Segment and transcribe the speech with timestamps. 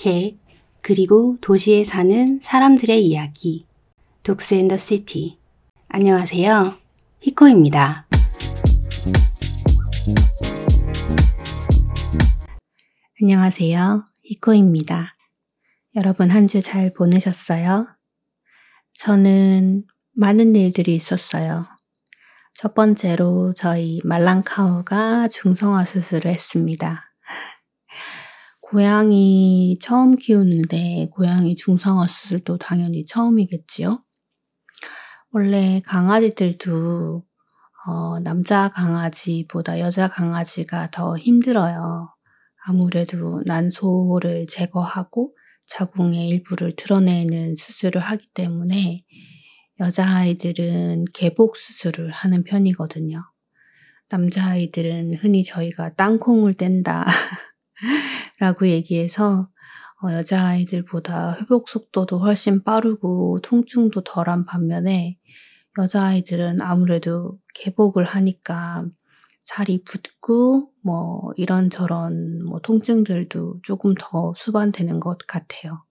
[0.00, 0.38] 개,
[0.80, 3.66] 그리고 도시에 사는 사람들의 이야기.
[4.22, 5.38] 독스 앤더 시티.
[5.88, 6.78] 안녕하세요.
[7.20, 8.06] 히코입니다.
[13.20, 14.06] 안녕하세요.
[14.24, 15.16] 히코입니다.
[15.96, 17.86] 여러분 한 주 잘 보내셨어요?
[18.94, 21.66] 저는 많은 일들이 있었어요.
[22.54, 27.04] 첫 번째로 저희 말랑카우가 중성화 수술을 했습니다.
[28.70, 34.04] 고양이 처음 키우는데 고양이 중성화 수술도 당연히 처음이겠지요?
[35.32, 37.24] 원래 강아지들도
[37.86, 42.14] 어, 남자 강아지보다 여자 강아지가 더 힘들어요.
[42.64, 45.34] 아무래도 난소를 제거하고
[45.66, 49.04] 자궁의 일부를 드러내는 수술을 하기 때문에
[49.80, 53.20] 여자아이들은 개복 수술을 하는 편이거든요.
[54.10, 57.06] 남자아이들은 흔히 저희가 땅콩을 뗀다
[58.38, 59.48] 라고 얘기해서
[60.02, 65.18] 어, 여자아이들보다 회복 속도도 훨씬 빠르고 통증도 덜한 반면에
[65.78, 68.86] 여자아이들은 아무래도 개복을 하니까
[69.42, 75.84] 살이 붓고 뭐 이런저런 뭐 통증들도 조금 더 수반되는 것 같아요.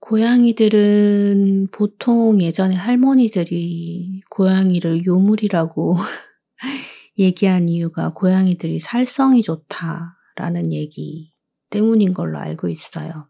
[0.00, 5.96] 고양이들은 보통 예전에 할머니들이 고양이를 요물이라고
[7.18, 11.32] 얘기한 이유가 고양이들이 살성이 좋다 라는 얘기
[11.70, 13.28] 때문인 걸로 알고 있어요.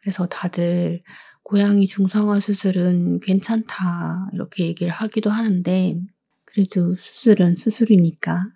[0.00, 1.02] 그래서 다들
[1.42, 6.00] 고양이 중성화 수술은 괜찮다 이렇게 얘기를 하기도 하는데
[6.44, 8.46] 그래도 수술은 수술이니까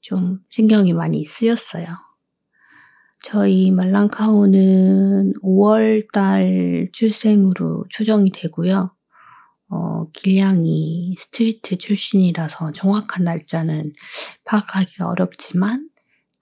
[0.00, 1.86] 좀 신경이 많이 쓰였어요.
[3.22, 8.94] 저희 말랑카오는 5월 달 출생으로 추정이 되고요.
[9.68, 13.92] 어, 길냥이 스트리트 출신이라서 정확한 날짜는
[14.44, 15.88] 파악하기가 어렵지만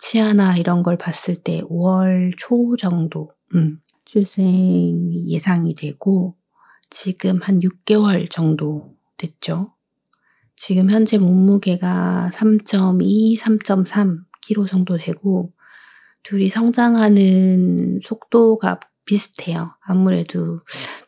[0.07, 6.37] 치아나 이런 걸 봤을 때 5월 초 정도 음, 출생 예상이 되고
[6.91, 9.73] 지금 한 6개월 정도 됐죠.
[10.57, 15.55] 지금 현재 몸무게가 3.2, 3.3 kg 정도 되고
[16.23, 19.69] 둘이 성장하는 속도가 비슷해요.
[19.81, 20.59] 아무래도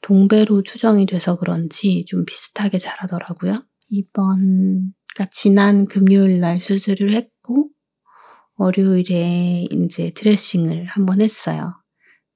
[0.00, 3.62] 동배로 추정이 돼서 그런지 좀 비슷하게 자라더라고요.
[3.90, 7.75] 이번, 그러니까 지난 금요일 날 수술을 했고,
[8.58, 11.74] 월요일에 이제 드레싱을 한번 했어요.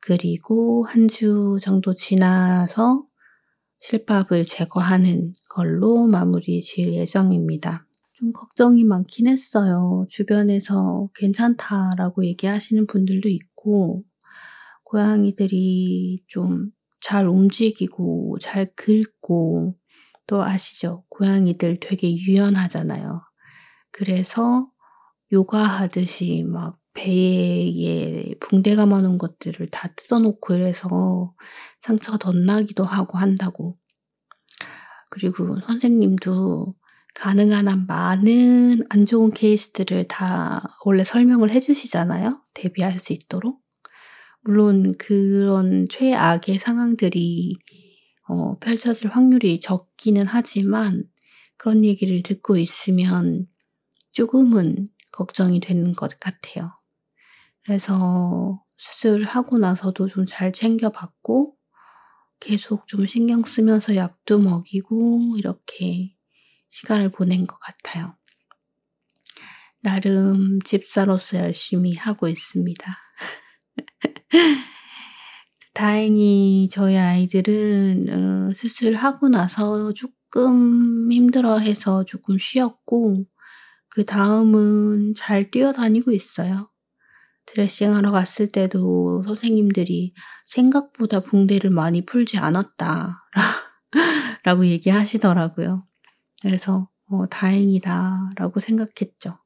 [0.01, 3.05] 그리고 한주 정도 지나서
[3.81, 7.87] 실밥을 제거하는 걸로 마무리 지을 예정입니다.
[8.15, 10.05] 좀 걱정이 많긴 했어요.
[10.09, 14.05] 주변에서 괜찮다라고 얘기하시는 분들도 있고,
[14.85, 19.75] 고양이들이 좀 잘 움직이고, 잘 긁고,
[20.27, 21.05] 또 아시죠?
[21.09, 23.23] 고양이들 되게 유연하잖아요.
[23.91, 24.70] 그래서
[25.33, 31.35] 요가 하듯이 막 배에 붕대 감아놓은 것들을 다 뜯어놓고 이래서
[31.83, 33.79] 상처가 덧나기도 하고 한다고.
[35.11, 36.75] 그리고 선생님도
[37.15, 42.43] 가능한 한 많은 안 좋은 케이스들을 다 원래 설명을 해주시잖아요.
[42.55, 43.61] 대비할 수 있도록.
[44.43, 47.55] 물론 그런 최악의 상황들이
[48.29, 51.05] 어, 펼쳐질 확률이 적기는 하지만
[51.57, 53.47] 그런 얘기를 듣고 있으면
[54.13, 56.73] 조금은 걱정이 되는 것 같아요.
[57.65, 61.57] 그래서 수술하고 나서도 좀 잘 챙겨봤고
[62.41, 66.15] 계속 좀 신경 쓰면서 약도 먹이고 이렇게
[66.71, 68.17] 시간을 보낸 것 같아요.
[69.83, 72.97] 나름 집사로서 열심히 하고 있습니다.
[75.75, 83.25] 다행히 저희 아이들은 어, 수술하고 나서 조금 힘들어해서 조금 쉬었고
[83.91, 86.55] 그 다음은 잘 뛰어다니고 있어요.
[87.47, 90.15] 드레싱하러 갔을 때도 선생님들이
[90.47, 93.25] 생각보다 붕대를 많이 풀지 않았다.
[94.45, 95.87] 라고 얘기하시더라고요.
[96.43, 99.39] 그래서 어, 다행이다 라고 생각했죠.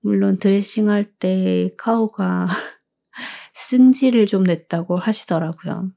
[0.00, 2.46] 물론 드레싱 할 때 카오가
[3.54, 5.90] 승질을 좀 냈다고 하시더라고요.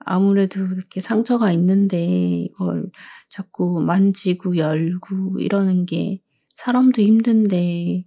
[0.00, 2.90] 아무래도 이렇게 상처가 있는데 이걸
[3.30, 6.20] 자꾸 만지고 열고 이러는 게
[6.64, 8.04] 사람도 힘든데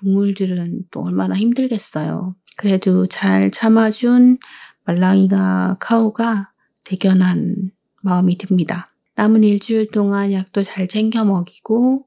[0.00, 2.36] 동물들은 또 얼마나 힘들겠어요.
[2.56, 4.38] 그래도 잘 참아준
[4.84, 6.50] 말랑이가 카오가
[6.84, 7.70] 대견한
[8.00, 8.94] 마음이 듭니다.
[9.14, 12.06] 남은 일주일 동안 약도 잘 챙겨 먹이고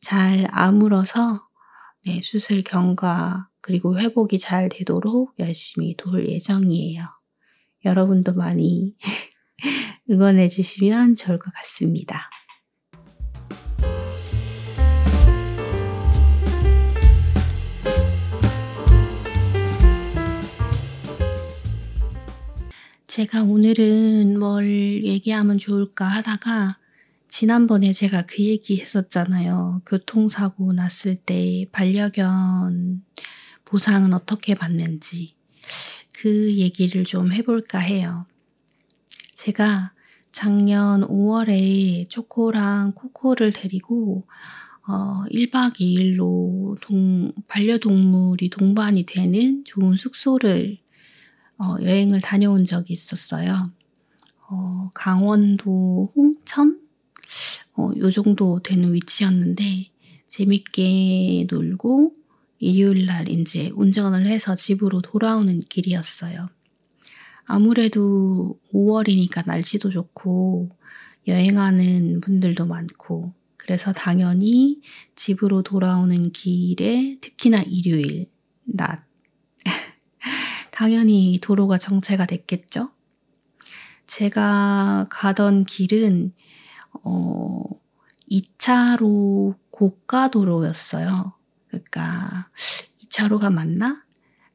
[0.00, 1.48] 잘 아물어서
[2.06, 7.02] 네, 수술 경과 그리고 회복이 잘 되도록 열심히 도울 예정이에요.
[7.84, 8.94] 여러분도 많이
[10.08, 12.30] 응원해 주시면 좋을 것 같습니다.
[23.20, 26.78] 제가 오늘은 뭘 얘기하면 좋을까 하다가
[27.28, 29.82] 지난번에 제가 그 얘기 했었잖아요.
[29.84, 33.04] 교통사고 났을 때 반려견
[33.66, 35.34] 보상은 어떻게 받는지.
[36.12, 38.26] 그 얘기를 좀 해볼까 해요.
[39.36, 39.92] 제가
[40.32, 44.26] 작년 5월에 초코랑 코코를 데리고
[44.88, 50.78] 어, 1박 2일로 동, 반려동물이 동반이 되는 좋은 숙소를
[51.62, 53.70] 어, 여행을 다녀온 적이 있었어요.
[54.48, 56.80] 어, 강원도 홍천?
[57.76, 59.90] 어, 요 정도 되는 위치였는데
[60.28, 62.14] 재밌게 놀고
[62.60, 66.48] 일요일 날 이제 운전을 해서 집으로 돌아오는 길이었어요.
[67.44, 70.70] 아무래도 5월이니까 날씨도 좋고
[71.26, 74.80] 여행하는 분들도 많고 그래서 당연히
[75.14, 78.30] 집으로 돌아오는 길에 특히나 일요일
[78.64, 79.04] 낮
[80.80, 82.90] 당연히 도로가 정체가 됐겠죠.
[84.06, 86.32] 제가 가던 길은
[87.02, 87.62] 어
[88.30, 91.34] 2차로 고가도로였어요.
[91.68, 92.48] 그러니까
[93.04, 94.06] 2차로가 맞나?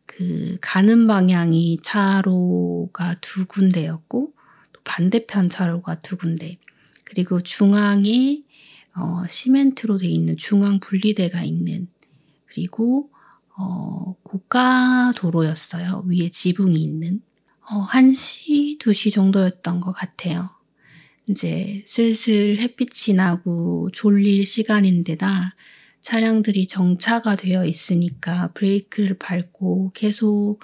[0.07, 4.33] 그 가는 방향이 차로가 두 군데였고
[4.73, 6.57] 또 반대편 차로가 두 군데
[7.03, 8.41] 그리고 중앙에
[8.95, 11.87] 어, 시멘트로 돼 있는 중앙 분리대가 있는
[12.47, 13.11] 그리고
[13.59, 14.04] 어,
[14.55, 16.05] 고가 도로였어요.
[16.07, 17.19] 위에 지붕이 있는
[17.69, 20.49] 어, 1시, 2시 정도였던 것 같아요.
[21.27, 25.55] 이제 슬슬 햇빛이 나고 졸릴 시간인데다
[25.99, 30.59] 차량들이 정차가 되어 있으니까 브레이크를 밟고 계속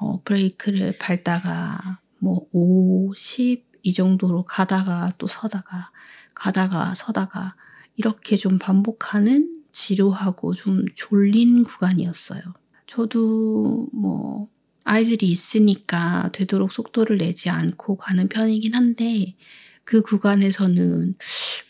[0.00, 5.92] 어, 브레이크를 밟다가 뭐 5, 10 이 정도로 가다가 또 서다가
[6.34, 7.54] 가다가 서다가
[7.96, 12.42] 이렇게 좀 반복하는 지루하고 좀 졸린 구간이었어요.
[12.88, 14.48] 저도 뭐
[14.82, 19.36] 아이들이 있으니까 되도록 속도를 내지 않고 가는 편이긴 한데
[19.84, 21.14] 그 구간에서는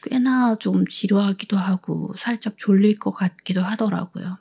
[0.03, 4.39] 꽤나 좀 지루하기도 하고 살짝 졸릴 것 같기도 하더라고요.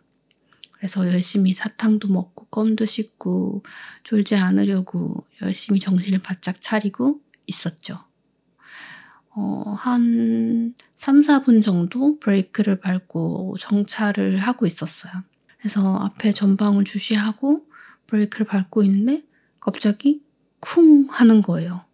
[0.73, 3.63] 그래서 열심히 사탕도 먹고 껌도 씹고
[4.03, 8.03] 졸지 않으려고 열심히 정신을 바짝 차리고 있었죠.
[9.31, 15.23] 어, 한 3, 4분 정도 브레이크를 밟고 정차를 하고 있었어요.
[15.57, 17.65] 그래서 앞에 전방을 주시하고
[18.07, 19.23] 브레이크를 밟고 있는데
[19.59, 20.21] 갑자기
[20.59, 21.85] 쿵 하는 거예요.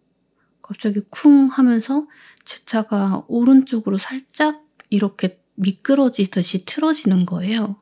[0.62, 2.06] 갑자기 쿵 하면서
[2.44, 7.76] 제 차가 오른쪽으로 살짝 이렇게 미끄러지듯이 틀어지는 거예요.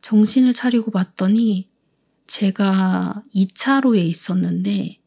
[0.00, 1.68] 정신을 차리고 봤더니
[2.26, 4.98] 제가 2차로에 있었는데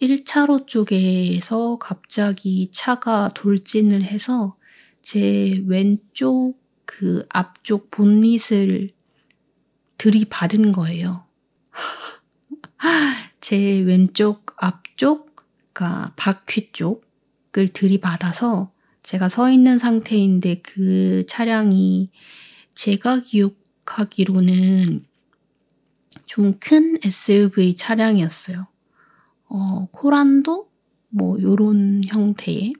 [0.00, 4.56] 1차로 쪽에서 갑자기 차가 돌진을 해서
[5.02, 8.90] 제 왼쪽 그 앞쪽 본닛을
[10.04, 11.24] 들이받은 거예요.
[13.40, 15.34] 제 왼쪽 앞쪽
[15.72, 18.70] 그러니까 바퀴 쪽을 들이받아서
[19.02, 22.10] 제가 서 있는 상태인데 그 차량이
[22.74, 25.06] 제가 기억하기로는
[26.26, 28.66] 좀 큰 SUV 차량이었어요.
[29.48, 30.70] 어, 코란도
[31.08, 32.74] 뭐 요런 형태의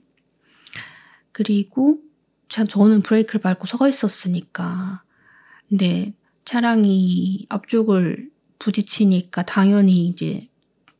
[1.31, 2.01] 그리고
[2.49, 5.03] 저는 브레이크를 밟고 서 있었으니까
[5.67, 6.13] 근데
[6.45, 10.47] 차량이 앞쪽을 부딪히니까 당연히 이제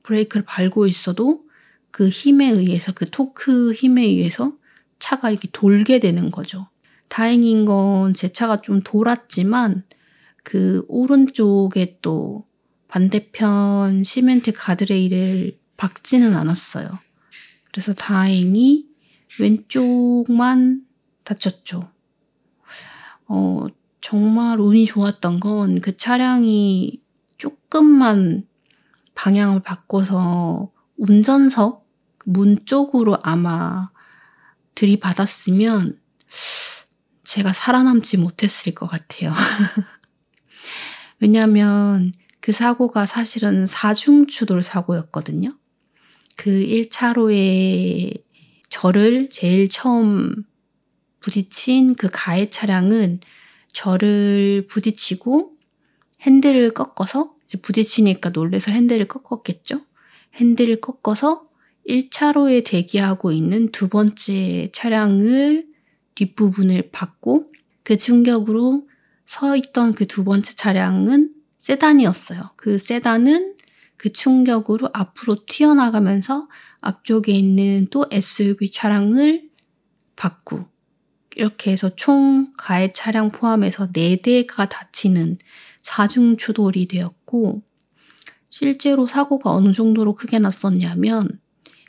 [0.03, 1.43] 브레이크를 밟고 있어도
[1.91, 4.53] 그 힘에 의해서 그 토크 힘에 의해서
[4.99, 6.67] 차가 이렇게 돌게 되는 거죠.
[7.07, 9.83] 다행인 건 제 차가 좀 돌았지만
[10.43, 12.45] 그 오른쪽에 또
[12.87, 16.87] 반대편 시멘트 가드레일을 박지는 않았어요.
[17.71, 18.85] 그래서 다행히
[19.39, 20.81] 왼쪽만
[21.23, 21.89] 다쳤죠.
[23.27, 23.65] 어,
[24.05, 27.01] 정말 운이 좋았던 건 그 차량이
[27.39, 28.45] 조금만
[29.15, 31.89] 방향을 바꿔서 운전석
[32.25, 33.89] 문 쪽으로 아마
[34.75, 35.99] 들이받았으면
[37.23, 39.33] 제가 살아남지 못했을 것 같아요.
[41.19, 45.57] 왜냐하면 그 사고가 사실은 사중추돌 사고였거든요.
[46.37, 48.21] 그 1차로에
[48.69, 50.43] 저를 제일 처음
[51.21, 53.21] 부딪힌 그 가해 차량은
[53.75, 55.51] 저를 부딪히고
[56.21, 59.81] 핸들을 꺾어서 이제 부딪히니까 놀래서 핸들을 꺾었겠죠.
[60.35, 61.47] 핸들을 꺾어서
[61.87, 65.67] 1차로에 대기하고 있는 두 번째 차량을
[66.15, 67.51] 뒷부분을 받고
[67.83, 68.87] 그 충격으로
[69.27, 72.51] 서 있던 그 두 번째 차량은 세단이었어요.
[72.55, 73.55] 그 세단은
[73.97, 76.47] 그 충격으로 앞으로 튀어나가면서
[76.79, 79.49] 앞쪽에 있는 또 SUV 차량을
[80.15, 80.65] 받고
[81.35, 85.37] 이렇게 해서 총 가해 차량 포함해서 4대가 다치는
[85.83, 87.61] 사중 추돌이 되었고
[88.49, 91.27] 실제로 사고가 어느 정도로 크게 났었냐면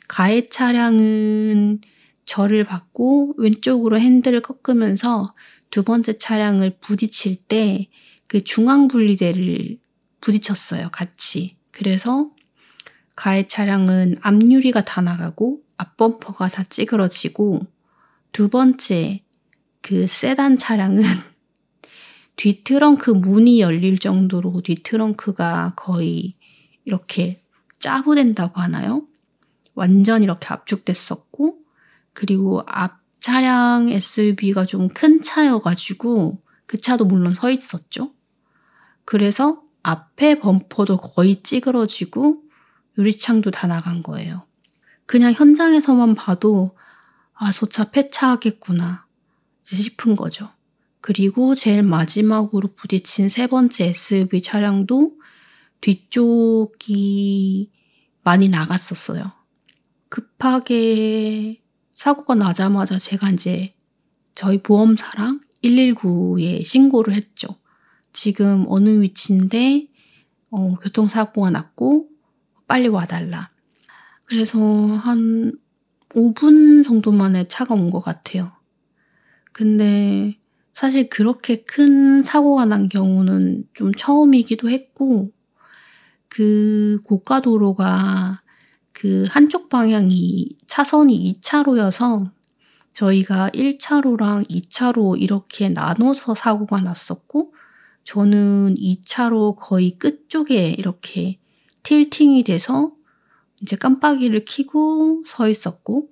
[0.07, 1.81] 가해 차량은
[2.25, 5.33] 저를 받고 왼쪽으로 핸들을 꺾으면서
[5.69, 7.89] 두 번째 차량을 부딪힐 때
[8.27, 9.79] 그 중앙 분리대를
[10.21, 10.89] 부딪혔어요.
[10.91, 11.55] 같이.
[11.71, 12.31] 그래서
[13.15, 17.61] 가해 차량은 앞유리가 다 나가고 앞범퍼가 다 찌그러지고
[18.31, 19.23] 두 번째
[19.87, 21.01] 그 세단 차량은
[22.35, 26.35] 뒤 트렁크 문이 열릴 정도로 뒤 트렁크가 거의
[26.83, 27.41] 이렇게
[27.79, 29.07] 짜부된다고 하나요?
[29.75, 31.59] 완전 이렇게 압축됐었고
[32.11, 38.11] 그리고 앞 차량 SUV가 좀 큰 차여가지고 그 차도 물론 서 있었죠.
[39.05, 42.41] 그래서 앞에 범퍼도 거의 찌그러지고
[42.97, 44.45] 유리창도 다 나간 거예요.
[45.05, 46.75] 그냥 현장에서만 봐도
[47.35, 49.06] 아, 저 차 폐차하겠구나
[49.75, 50.49] 싶은 거죠.
[51.01, 55.13] 그리고 제일 마지막으로 부딪힌 세 번째 SUV 차량도
[55.81, 57.71] 뒤쪽이
[58.23, 59.31] 많이 나갔었어요.
[60.09, 61.61] 급하게
[61.93, 63.73] 사고가 나자마자 제가 이제
[64.35, 67.47] 저희 보험사랑 119에 신고를 했죠.
[68.13, 69.87] 지금 어느 위치인데
[70.49, 72.07] 어, 교통사고가 났고
[72.67, 73.51] 빨리 와달라.
[74.25, 75.53] 그래서 한
[76.09, 78.56] 5분 정도 만에 차가 온 것 같아요.
[79.57, 80.37] 근데
[80.71, 85.31] 사실 그렇게 큰 사고가 난 경우는 좀 처음이기도 했고,
[86.29, 88.43] 그 고가도로가
[88.91, 92.29] 그 한쪽 방향이 차선이 2차로여서
[92.93, 97.51] 저희가 1차로랑 2차로 이렇게 나눠서 사고가 났었고,
[98.03, 101.39] 저는 2차로 거의 끝쪽에 이렇게
[101.81, 102.91] 틸팅이 돼서
[103.63, 106.09] 이제 깜빡이를 켜고 서 있었고,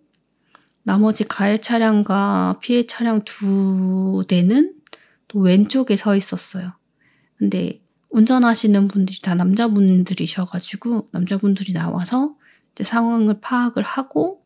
[0.86, 4.76] 나머지 가해 차량과 피해 차량 두 대는
[5.28, 6.74] 또 왼쪽에 서 있었어요.
[7.38, 12.36] 근데 운전하시는 분들이 다 남자분들이셔가지고 남자분들이 나와서
[12.72, 14.46] 이제 상황을 파악을 하고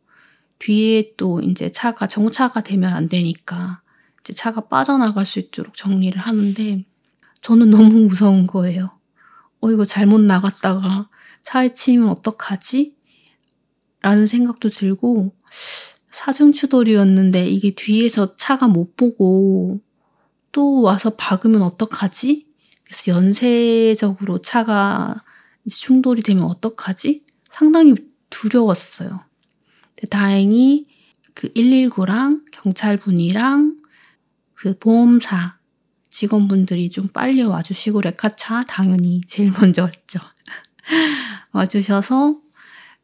[0.59, 3.81] 뒤에 또 이제 차가 정차가 되면 안 되니까
[4.21, 6.85] 이제 차가 빠져나갈 수 있도록 정리를 하는데
[7.41, 8.97] 저는 너무 무서운 거예요.
[9.59, 11.09] 어, 이거 잘못 나갔다가
[11.41, 12.95] 차에 치면 어떡하지?
[14.01, 15.35] 라는 생각도 들고
[16.19, 19.79] 사중추돌이었는데 이게 뒤에서 차가 못 보고
[20.51, 22.45] 또 와서 박으면 어떡하지?
[22.83, 25.23] 그래서 연쇄적으로 차가
[25.69, 27.23] 충돌이 되면 어떡하지?
[27.49, 27.95] 상당히
[28.29, 29.23] 두려웠어요.
[30.11, 30.87] 다행히
[31.33, 33.77] 그 119랑 경찰분이랑
[34.55, 35.57] 그 보험사
[36.09, 40.19] 직원분들이 좀 빨리 와주시고 레카차 당연히 제일 먼저 왔죠.
[41.53, 42.41] 와주셔서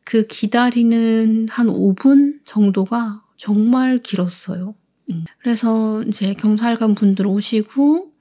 [0.06, 4.76] 그 기다리는 한 5분 정도가 정말 길었어요.
[5.12, 5.26] 음.
[5.40, 8.14] 그래서 이제 경찰관 분들 오시고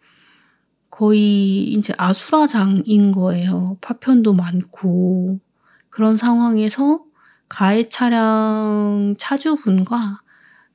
[0.90, 3.78] 거의 이제 아수라장인 거예요.
[3.80, 5.38] 파편도 많고
[5.90, 7.04] 그런 상황에서
[7.48, 10.24] 가해 차량 차주분과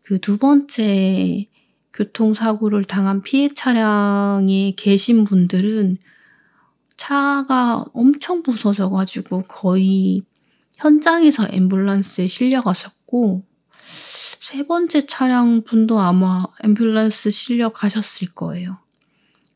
[0.10, 1.48] 그 두 번째
[1.94, 5.98] 교통사고를 당한 피해 차량에 계신 분들은
[6.98, 10.24] 차가 엄청 부서져가지고 거의
[10.80, 13.44] 현장에서 앰뷸런스에 실려가셨고
[14.42, 18.80] 세 번째 차량 분도 아마 앰뷸런스 실려 가셨을 거예요.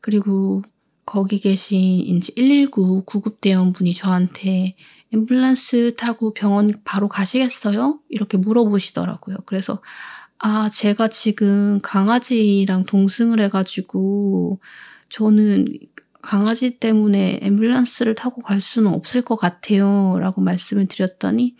[0.00, 0.62] 그리고
[1.06, 4.76] 거기 계신 이제 119 구급대원 분이 저한테
[5.12, 8.00] 앰뷸런스 타고 병원 바로 가시겠어요?
[8.08, 9.38] 이렇게 물어보시더라고요.
[9.46, 9.82] 그래서
[10.38, 14.60] 아, 제가 지금 강아지랑 동승을 해가지고
[15.08, 15.66] 저는
[16.24, 20.18] 강아지 때문에 앰뷸런스를 타고 갈 수는 없을 것 같아요.
[20.18, 21.54] 라고 말씀을 드렸더니,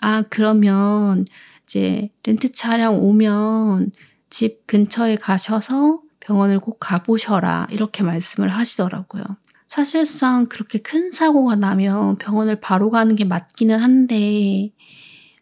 [0.00, 1.26] 아, 그러면
[1.64, 3.92] 이제 렌트 차량 오면
[4.28, 7.68] 집 근처에 가셔서 병원을 꼭 가보셔라.
[7.70, 9.24] 이렇게 말씀을 하시더라고요.
[9.68, 14.72] 사실상 그렇게 큰 사고가 나면 병원을 바로 가는 게 맞기는 한데,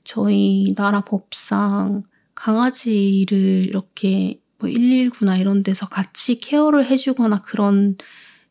[0.04, 2.02] 저희 나라 법상
[2.34, 7.96] 강아지를 이렇게 뭐 119나 이런 데서 같이 케어를 해주거나 그런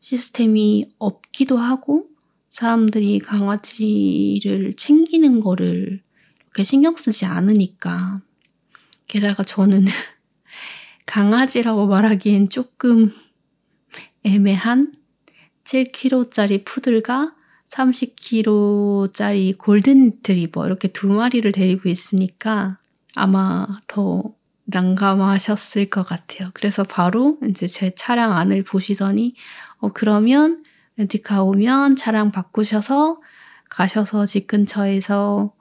[0.00, 2.06] 시스템이 없기도 하고
[2.50, 6.02] 사람들이 강아지를 챙기는 거를
[6.42, 8.20] 이렇게 신경 쓰지 않으니까.
[9.06, 9.84] 게다가 저는
[11.06, 13.12] 강아지라고 말하기엔 조금
[14.24, 14.92] 애매한
[15.64, 17.34] 7kg짜리 푸들과
[17.70, 22.78] 30kg짜리 골든 트리버 이렇게 두 마리를 데리고 있으니까
[23.14, 24.34] 아마 더
[24.68, 26.50] 난감하셨을 것 같아요.
[26.54, 29.34] 그래서 바로 이제 제 차량 안을 보시더니
[29.78, 30.62] 어, 그러면
[30.96, 33.20] 렌티카 오면 차량 바꾸셔서
[33.70, 35.52] 가셔서 집 근처에서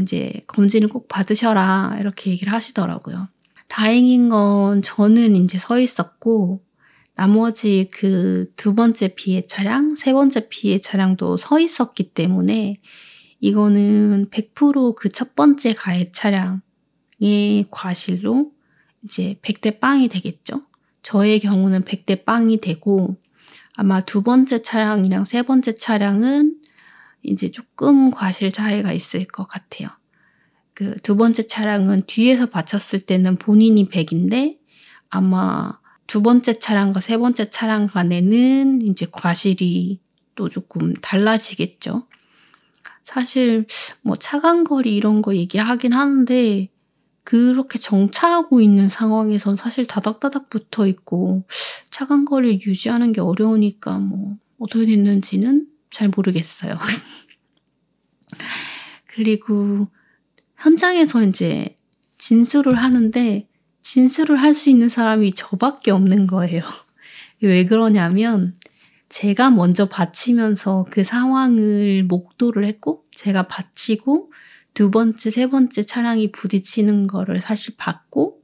[0.00, 3.28] 이제 검진을 꼭 받으셔라 이렇게 얘기를 하시더라고요.
[3.68, 6.62] 다행인 건 저는 이제 서 있었고
[7.14, 12.76] 나머지 그 두 번째 피해 차량, 세 번째 피해 차량도 서 있었기 때문에
[13.40, 16.62] 이거는 100%그 첫 번째 가해 차량
[17.20, 18.52] 의 과실로
[19.02, 20.62] 이제 100대 빵이 되겠죠.
[21.02, 23.16] 저의 경우는 100대 빵이 되고
[23.74, 26.56] 아마 두 번째 차량이랑 세 번째 차량은
[27.22, 29.88] 이제 조금 과실 차이가 있을 것 같아요.
[30.74, 34.58] 그 두 번째 차량은 뒤에서 받쳤을 때는 본인이 100인데
[35.10, 40.00] 아마 두 번째 차량과 세 번째 차량 간에는 이제 과실이
[40.34, 42.06] 또 조금 달라지겠죠.
[43.04, 43.66] 사실
[44.02, 46.68] 뭐 차간 거리 이런 거 얘기하긴 하는데
[47.30, 51.44] 그렇게 정차하고 있는 상황에선 사실 다닥다닥 붙어 있고
[51.88, 56.74] 차간 거리를 유지하는 게 어려우니까 뭐 어떻게 됐는지는 잘 모르겠어요.
[59.06, 59.86] 그리고
[60.56, 61.76] 현장에서 이제
[62.18, 63.46] 진술을 하는데
[63.82, 66.64] 진술을 할 수 있는 사람이 저밖에 없는 거예요.
[67.42, 68.56] 왜 그러냐면
[69.08, 74.29] 제가 먼저 받치면서 그 상황을 목도를 했고 제가 받치고
[74.74, 78.42] 두 번째, 세 번째 차량이 부딪히는 거를 사실 봤고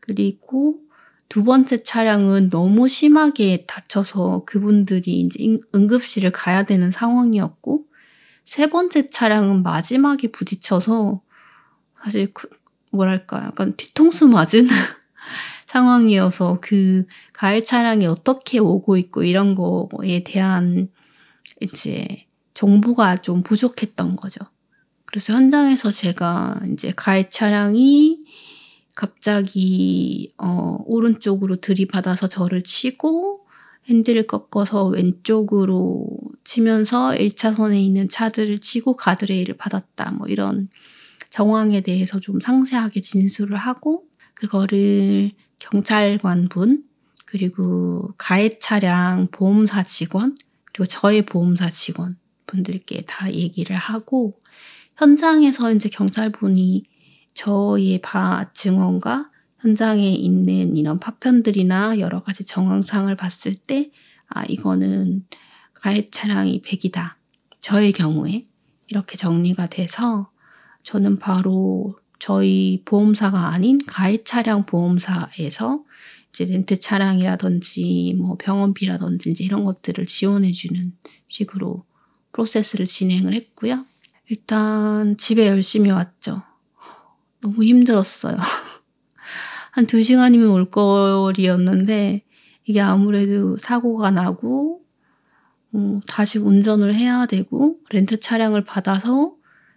[0.00, 0.80] 그리고
[1.28, 7.84] 두 번째 차량은 너무 심하게 다쳐서 그분들이 이제 응급실을 가야 되는 상황이었고
[8.44, 11.20] 세 번째 차량은 마지막에 부딪혀서
[12.02, 12.48] 사실 그
[12.90, 14.66] 뭐랄까 약간 뒤통수 맞은
[15.66, 20.88] 상황이어서 그 가해 차량이 어떻게 오고 있고 이런 거에 대한
[21.60, 24.46] 이제 정보가 좀 부족했던 거죠.
[25.10, 28.18] 그래서 현장에서 제가 이제 가해 차량이
[28.94, 33.46] 갑자기 어 오른쪽으로 들이받아서 저를 치고
[33.86, 36.06] 핸들을 꺾어서 왼쪽으로
[36.44, 40.12] 치면서 1차선에 있는 차들을 치고 가드레일을 받았다.
[40.12, 40.68] 뭐 이런
[41.30, 46.84] 정황에 대해서 좀 상세하게 진술을 하고 그거를 경찰관 분
[47.24, 50.36] 그리고 가해 차량 보험사 직원
[50.66, 54.40] 그리고 저의 보험사 직원 분들께 다 얘기를 하고
[54.98, 56.84] 현장에서 이제 경찰분이
[57.34, 63.92] 저희의 바 증언과 현장에 있는 이런 파편들이나 여러 가지 정황상을 봤을 때,
[64.28, 65.24] 아, 이거는
[65.74, 67.14] 가해 차량이 100이다.
[67.60, 68.44] 저의 경우에
[68.88, 70.30] 이렇게 정리가 돼서
[70.82, 75.84] 저는 바로 저희 보험사가 아닌 가해 차량 보험사에서
[76.30, 80.92] 이제 렌트 차량이라든지 뭐 병원비라든지 이제 이런 것들을 지원해주는
[81.28, 81.84] 식으로
[82.32, 83.84] 프로세스를 진행을 했고요.
[84.30, 86.42] 일단 집에 열심히 왔죠.
[87.40, 88.36] 너무 힘들었어요.
[89.72, 92.24] 한 두 시간이면 올 거리였는데
[92.64, 94.82] 이게 아무래도 사고가 나고
[95.72, 99.34] 어, 다시 운전을 해야 되고 렌트 차량을 받아서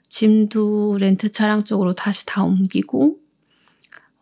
[0.09, 3.17] 짐도 렌트 차량 쪽으로 다시 다 옮기고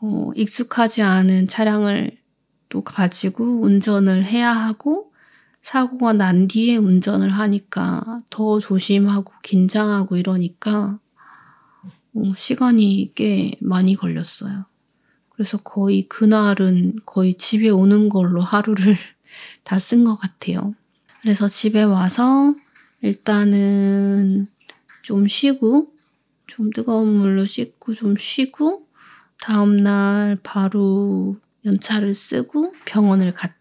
[0.02, 2.18] 어, 익숙하지 않은 차량을
[2.68, 5.09] 또 가지고 운전을 해야 하고
[5.70, 10.98] 사고가 난 뒤에 운전을 하니까 더 조심하고 긴장하고 이러니까
[12.16, 14.66] 어, 시간이 꽤 많이 걸렸어요.
[15.30, 18.98] 그래서 거의 그날은 거의 집에 오는 걸로 하루를
[19.64, 20.74] 다 쓴 것 같아요.
[21.22, 22.56] 그래서 집에 와서
[23.04, 24.48] 일단은
[25.04, 25.94] 좀 쉬고,
[26.48, 28.88] 좀 뜨거운 물로 씻고 좀 쉬고,
[29.40, 33.59] 다음날 바로 연차를 쓰고 병원을 갔죠.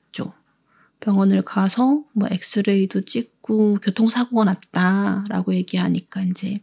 [1.00, 6.60] 병원을 가서 뭐 엑스레이도 찍고 교통사고가 났다라고 얘기하니까 이제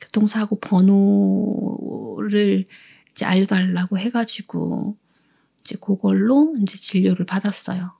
[0.00, 2.66] 교통사고 번호를
[3.12, 4.96] 이제 알려달라고 해가지고
[5.60, 7.92] 이제 그걸로 이제 진료를 받았어요.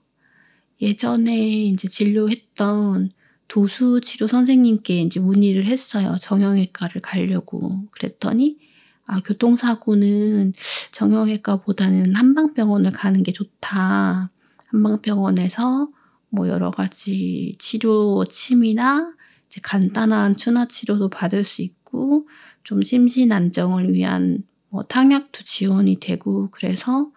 [0.81, 3.11] 예전에 이제 진료했던
[3.47, 6.15] 도수 치료 선생님께 이제 문의를 했어요.
[6.19, 7.85] 정형외과를 가려고.
[7.91, 8.57] 그랬더니,
[9.05, 10.53] 아, 교통사고는
[10.91, 14.31] 정형외과보다는 한방병원을 가는 게 좋다.
[14.75, 15.89] 한방병원에서
[16.29, 19.13] 뭐 여러 가지 치료 침이나
[19.47, 22.27] 이제 간단한 추나 치료도 받을 수 있고,
[22.63, 27.11] 좀 심신 안정을 위한 뭐 탕약도 지원이 되고, 그래서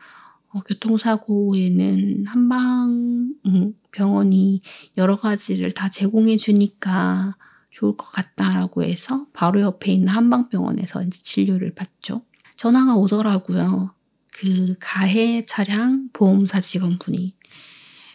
[0.51, 4.63] 어, 교통사고에는 한방 음, 병원이
[4.97, 7.37] 여러 가지를 다 제공해 주니까
[7.71, 12.23] 좋을 것 같다라고 해서 바로 옆에 있는 한방병원에서 이제 진료를 받죠.
[12.57, 13.98] 전화가 오더라고요.
[14.39, 17.35] 그 가해 차량 보험사 직원분이.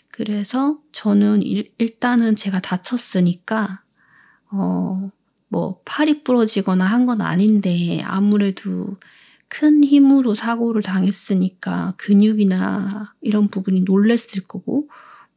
[0.10, 3.84] 그래서 저는 일, 일단은 제가 다쳤으니까
[4.52, 5.12] 어,
[5.50, 8.98] 뭐 팔이 부러지거나 한 건 아닌데 아무래도
[9.50, 14.90] 큰 힘으로 사고를 당했으니까 근육이나 이런 부분이 놀랬을 거고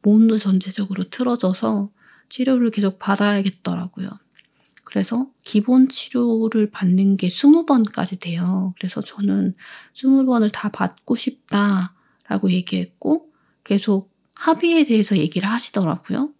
[0.03, 1.91] 몸도 전체적으로 틀어져서
[2.29, 4.09] 치료를 계속 받아야겠더라고요.
[4.97, 8.73] 그래서 기본 치료를 받는 게 20번까지 돼요.
[8.79, 9.53] 그래서 저는
[9.93, 13.31] 20번을 다 받고 싶다라고 얘기했고
[13.63, 16.33] 계속 합의에 대해서 얘기를 하시더라고요.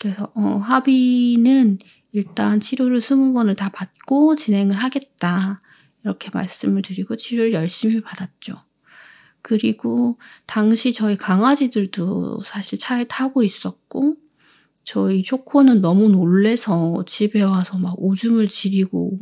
[0.00, 1.78] 그래서 어, 합의는
[2.10, 5.62] 일단 치료를 20번을 다 받고 진행을 하겠다.
[6.02, 8.56] 이렇게 말씀을 드리고 치료를 열심히 받았죠.
[9.40, 14.16] 그리고 당시 저희 강아지들도 사실 차에 타고 있었고
[14.84, 19.18] 저희 초코는 너무 놀래서 집에 와서 막 오줌을 지리고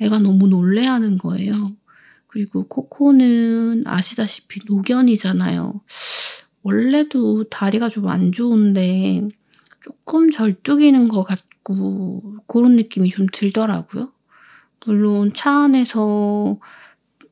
[0.00, 1.52] 애가 너무 놀래하는 거예요.
[2.26, 5.80] 그리고 코코는 아시다시피 노견이잖아요.
[6.62, 9.26] 원래도 다리가 좀 안 좋은데
[9.80, 14.12] 조금 절뚝이는 것 같고 그런 느낌이 좀 들더라고요.
[14.84, 16.58] 물론 차 안에서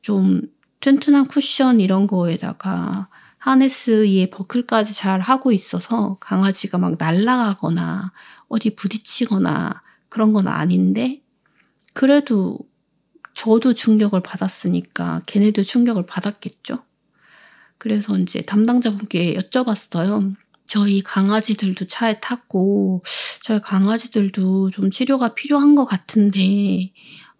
[0.01, 0.41] 좀
[0.81, 3.09] 튼튼한 쿠션 이런 거에다가
[3.45, 8.11] 하네스에 버클까지 잘 하고 있어서 강아지가 막 날아가거나
[8.47, 11.21] 어디 부딪히거나 그런 건 아닌데
[11.93, 12.57] 그래도
[13.35, 16.83] 저도 충격을 받았으니까 걔네도 충격을 받았겠죠.
[17.77, 20.35] 그래서 이제 담당자분께 여쭤봤어요.
[20.65, 23.03] 저희 강아지들도 차에 탔고
[23.43, 26.91] 저희 강아지들도 좀 치료가 필요한 것 같은데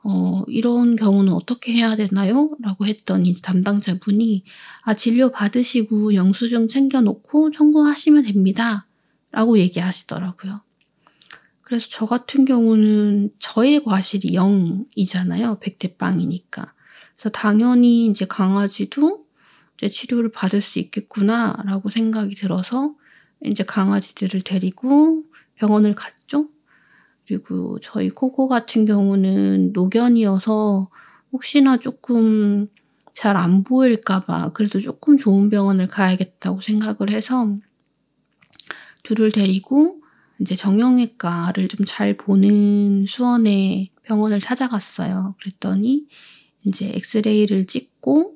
[0.07, 2.51] 어, 이런 경우는 어떻게 해야 되나요?
[2.61, 4.43] 라고 했더니 담당자분이
[4.83, 8.85] 아, 진료 받으시고 영수증 챙겨놓고 청구하시면 됩니다.
[9.31, 10.61] 라고 얘기하시더라고요.
[11.61, 15.59] 그래서 저 같은 경우는 저의 과실이 0이잖아요.
[15.59, 16.73] 백대빵이니까.
[17.15, 19.25] 그래서 당연히 이제 강아지도
[19.75, 22.93] 이제 치료를 받을 수 있겠구나 라고 생각이 들어서
[23.43, 25.23] 이제 강아지들을 데리고
[25.55, 26.14] 병원을 갔죠.
[27.27, 30.89] 그리고 저희 코코 같은 경우는 노견이어서
[31.31, 32.67] 혹시나 조금
[33.13, 37.55] 잘 안 보일까봐 그래도 조금 좋은 병원을 가야겠다고 생각을 해서
[39.03, 40.01] 둘을 데리고
[40.39, 45.35] 이제 정형외과를 좀 잘 보는 수원의 병원을 찾아갔어요.
[45.39, 46.07] 그랬더니
[46.65, 48.35] 이제 엑스레이를 찍고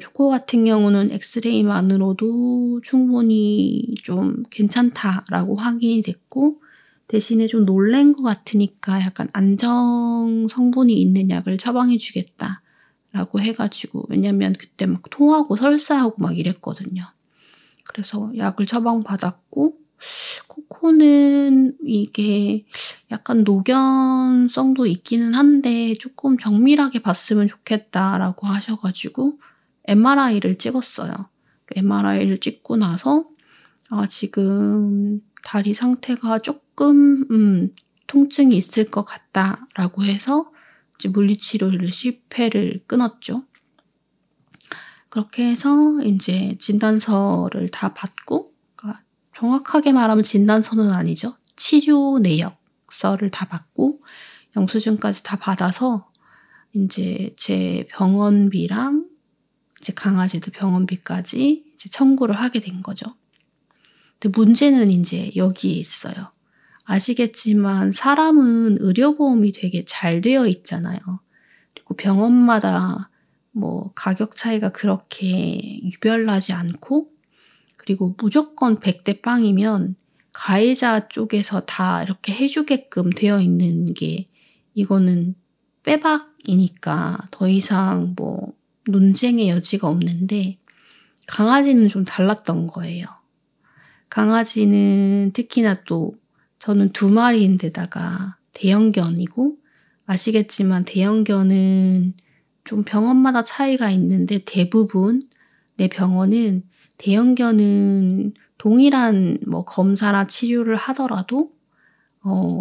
[0.00, 6.62] 초코 같은 경우는 엑스레이만으로도 충분히 좀 괜찮다라고 확인이 됐고
[7.10, 12.62] 대신에 좀 놀란 것 같으니까 약간 안정 성분이 있는 약을 처방해 주겠다.
[13.12, 17.02] 라고 해가지고, 왜냐면 그때 막 토하고 설사하고 막 이랬거든요.
[17.82, 19.76] 그래서 약을 처방받았고,
[20.46, 22.64] 코코는 이게
[23.10, 29.40] 약간 노견성도 있기는 한데 조금 정밀하게 봤으면 좋겠다라고 하셔가지고
[29.86, 31.12] MRI를 찍었어요.
[31.74, 33.26] MRI를 찍고 나서
[33.90, 37.74] 아, 지금 다리 상태가 조금 음,
[38.06, 40.50] 통증이 있을 것 같다라고 해서
[41.08, 43.44] 물리치료를 10회를 끊었죠.
[45.08, 49.02] 그렇게 해서 이제 진단서를 다 받고, 그러니까
[49.34, 51.36] 정확하게 말하면 진단서는 아니죠.
[51.56, 54.02] 치료 내역서를 다 받고,
[54.56, 56.10] 영수증까지 다 받아서
[56.72, 59.08] 이제 제 병원비랑
[59.80, 63.06] 제 강아지들 병원비까지 청구를 하게 된 거죠.
[64.18, 66.32] 근데 문제는 이제 여기에 있어요.
[66.90, 70.98] 아시겠지만 사람은 의료보험이 되게 잘 되어 있잖아요.
[71.72, 73.10] 그리고 병원마다
[73.52, 77.12] 뭐 가격 차이가 그렇게 유별나지 않고
[77.76, 79.94] 그리고 무조건 100대 빵이면
[80.32, 84.26] 가해자 쪽에서 다 이렇게 해주게끔 되어 있는 게
[84.74, 85.36] 이거는
[85.84, 88.52] 빼박이니까 더 이상 뭐
[88.88, 90.58] 논쟁의 여지가 없는데
[91.28, 93.06] 강아지는 좀 달랐던 거예요.
[94.08, 96.14] 강아지는 특히나 또
[96.60, 99.56] 저는 두 마리인데다가 대형견이고
[100.06, 102.14] 아시겠지만 대형견은
[102.64, 105.22] 좀 병원마다 차이가 있는데 대부분
[105.76, 106.62] 내 병원은
[106.98, 111.50] 대형견은 동일한 뭐 검사나 치료를 하더라도
[112.22, 112.60] 어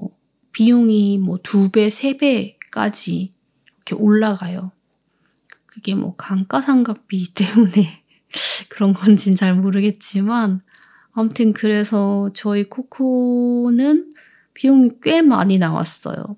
[0.54, 3.32] 비용이 뭐 두 배, 세 배까지
[3.76, 4.72] 이렇게 올라가요.
[5.66, 8.04] 그게 뭐 감가상각비 때문에
[8.70, 10.62] 그런 건진 잘 모르겠지만
[11.12, 14.14] 아무튼 그래서 저희 코코는
[14.54, 16.38] 비용이 꽤 많이 나왔어요.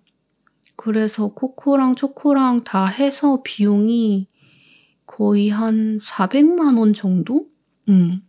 [0.76, 4.28] 그래서 코코랑 초코랑 다 해서 비용이
[5.06, 7.48] 거의 한 400만 원 정도?
[7.90, 8.22] 음,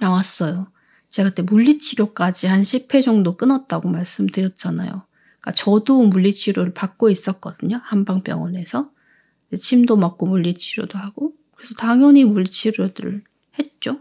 [0.00, 0.72] 나왔어요.
[1.08, 4.88] 제가 그때 물리치료까지 한 10회 정도 끊었다고 말씀드렸잖아요.
[4.90, 7.80] 그러니까 저도 물리치료를 받고 있었거든요.
[7.82, 8.90] 한방병원에서.
[9.56, 11.34] 침도 맞고 물리치료도 하고.
[11.54, 13.22] 그래서 당연히 물리치료들을
[13.58, 14.00] 했죠.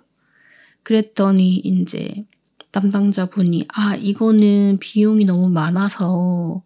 [0.83, 2.25] 그랬더니 이제
[2.71, 6.63] 담당자분이 아 이거는 비용이 너무 많아서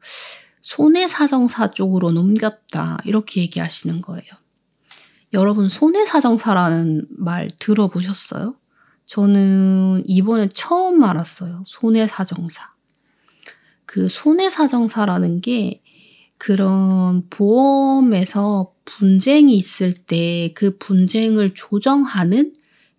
[0.61, 4.31] 손해사정사 쪽으로 넘겼다 이렇게 얘기하시는 거예요.
[5.33, 8.55] 여러분 손해사정사라는 말 들어보셨어요?
[9.05, 11.63] 저는 이번에 처음 알았어요.
[11.65, 12.73] 손해사정사.
[13.85, 15.81] 그 손해사정사라는 게
[16.37, 22.53] 그런 보험에서 분쟁이 있을 때 그 분쟁을 조정하는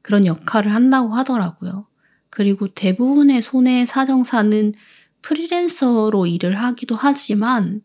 [0.07, 1.89] 그런 역할을 한다고 하더라고요.
[2.31, 4.75] 그리고 대부분의 손해 사정사는
[5.21, 7.83] 프리랜서로 일을 하기도 하지만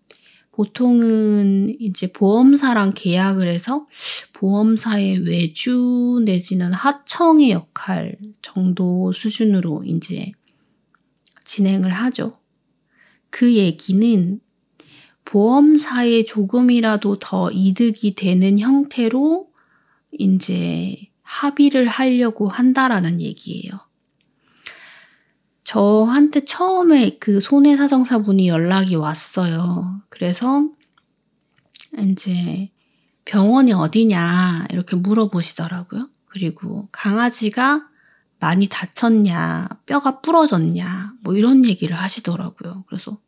[0.52, 3.88] 보통은 이제 보험사랑 계약을 해서
[4.34, 10.32] 보험사의 외주 내지는 하청의 역할 정도 수준으로 이제
[11.44, 12.38] 진행을 하죠.
[13.32, 14.40] 그 얘기는
[15.26, 19.50] 보험사에 조금이라도 더 이득이 되는 형태로
[20.20, 23.72] 이제 합의를 하려고 한다라는 얘기예요.
[25.64, 30.02] 저한테 처음에 그 손해사정사분이 연락이 왔어요.
[30.10, 30.68] 그래서
[31.98, 32.70] 이제
[33.24, 36.10] 병원이 어디냐 이렇게 물어보시더라고요.
[36.26, 37.88] 그리고 강아지가
[38.40, 42.84] 많이 다쳤냐, 뼈가 부러졌냐, 뭐 이런 얘기를 하시더라고요.
[42.90, 43.20] 그래서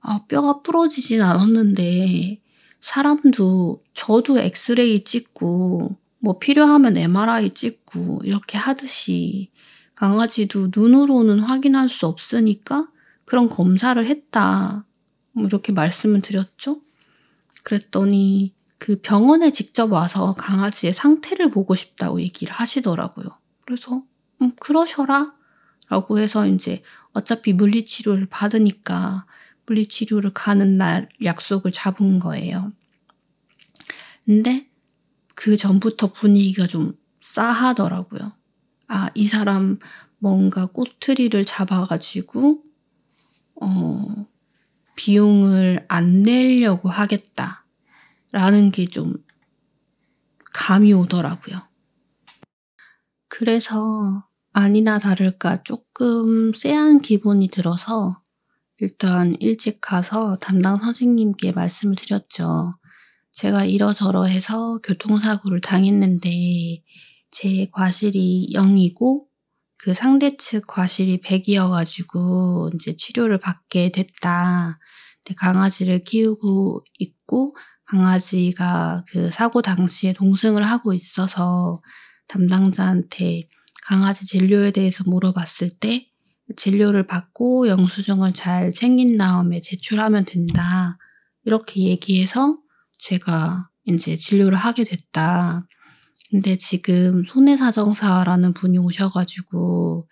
[0.00, 2.40] 아, 뼈가 부러지진 않았는데
[2.80, 9.50] 사람도 저도 엑스레이 찍고 뭐 필요하면 MRI 찍고 이렇게 하듯이
[9.96, 12.88] 강아지도 눈으로는 확인할 수 없으니까
[13.24, 14.84] 그런 검사를 했다.
[15.32, 16.80] 뭐 이렇게 말씀을 드렸죠.
[17.64, 23.26] 그랬더니 그 병원에 직접 와서 강아지의 상태를 보고 싶다고 얘기를 하시더라고요.
[23.66, 24.04] 그래서
[24.40, 25.34] 음, 그러셔라.
[25.88, 26.82] 라고 해서 이제
[27.12, 29.26] 어차피 물리치료를 받으니까
[29.66, 32.72] 물리치료를 가는 날 약속을 잡은 거예요.
[34.24, 34.71] 근데
[35.42, 38.32] 그 전부터 분위기가 좀 싸하더라고요.
[38.86, 39.80] 아, 이 사람
[40.18, 42.62] 뭔가 꼬투리를 잡아가지고,
[43.60, 44.26] 어,
[44.94, 47.66] 비용을 안 내려고 하겠다.
[48.30, 49.16] 라는 게 좀
[50.52, 51.58] 감이 오더라고요.
[53.28, 58.22] 그래서 아니나 다를까 조금 쎄한 기분이 들어서
[58.78, 62.76] 일단 일찍 가서 담당 선생님께 말씀을 드렸죠.
[63.32, 66.82] 제가 이러저러 해서 교통사고를 당했는데
[67.30, 69.24] 제 과실이 0이고
[69.78, 74.78] 그 상대 측 과실이 100이어가지고 이제 치료를 받게 됐다.
[75.24, 81.82] 근데 강아지를 키우고 있고 강아지가 그 사고 당시에 동승을 하고 있어서
[82.28, 83.48] 담당자한테
[83.84, 86.06] 강아지 진료에 대해서 물어봤을 때
[86.56, 90.98] 진료를 받고 영수증을 잘 챙긴 다음에 제출하면 된다.
[91.44, 92.58] 이렇게 얘기해서
[93.02, 95.66] 제가 이제 진료를 하게 됐다.
[96.30, 100.08] 근데 지금 손해사정사라는 분이 오셔가지고,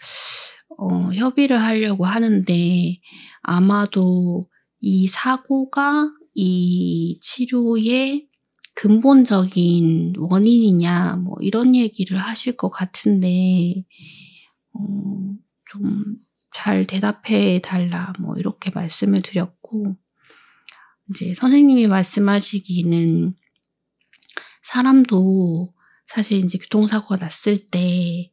[0.79, 2.99] 어, 협의를 하려고 하는데,
[3.43, 4.49] 아마도
[4.81, 8.27] 이 사고가 이 치료의
[8.75, 13.85] 근본적인 원인이냐, 뭐, 이런 얘기를 하실 것 같은데,
[14.75, 14.81] 어,
[15.71, 19.97] 좀 잘 대답해 달라 뭐 이렇게 말씀을 드렸고
[21.11, 23.35] 이제 선생님이 말씀하시기는
[24.63, 25.75] 사람도
[26.07, 28.31] 사실 이제 교통사고가 났을 때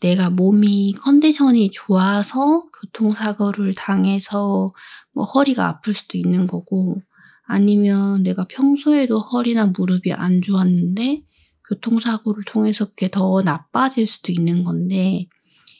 [0.00, 4.72] 내가 몸이 컨디션이 좋아서 교통사고를 당해서
[5.12, 7.00] 뭐 허리가 아플 수도 있는 거고
[7.46, 11.22] 아니면 내가 평소에도 허리나 무릎이 안 좋았는데
[11.68, 15.26] 교통사고를 통해서 그게 더 나빠질 수도 있는 건데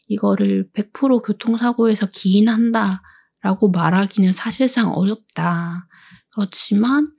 [0.08, 5.88] 이거를 100% 교통사고에서 기인한다라고 말하기는 사실상 어렵다.
[6.36, 7.12] 그렇지만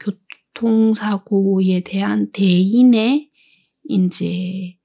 [0.53, 3.31] 교통사고에 대한 대인의
[3.89, 4.75] 이제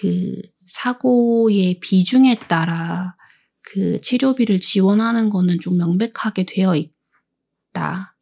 [0.00, 3.14] 그 사고의 비중에 따라
[3.60, 8.16] 그 치료비를 지원하는 거는 좀 명백하게 되어 있다.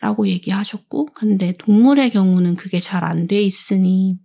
[0.00, 4.18] 라고 얘기하셨고, 근데 동물의 경우는 그게 잘 안 돼 있으니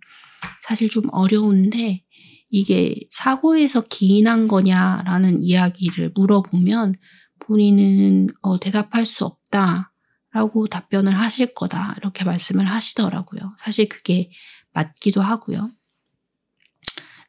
[0.62, 2.02] 사실 좀 어려운데,
[2.48, 6.94] 이게 사고에서 기인한 거냐라는 이야기를 물어보면
[7.40, 9.92] 본인은 어, 대답할 수 없다
[10.36, 13.56] 라고 답변을 하실 거다 이렇게 말씀을 하시더라고요.
[13.58, 14.30] 사실 그게
[14.74, 15.70] 맞기도 하고요.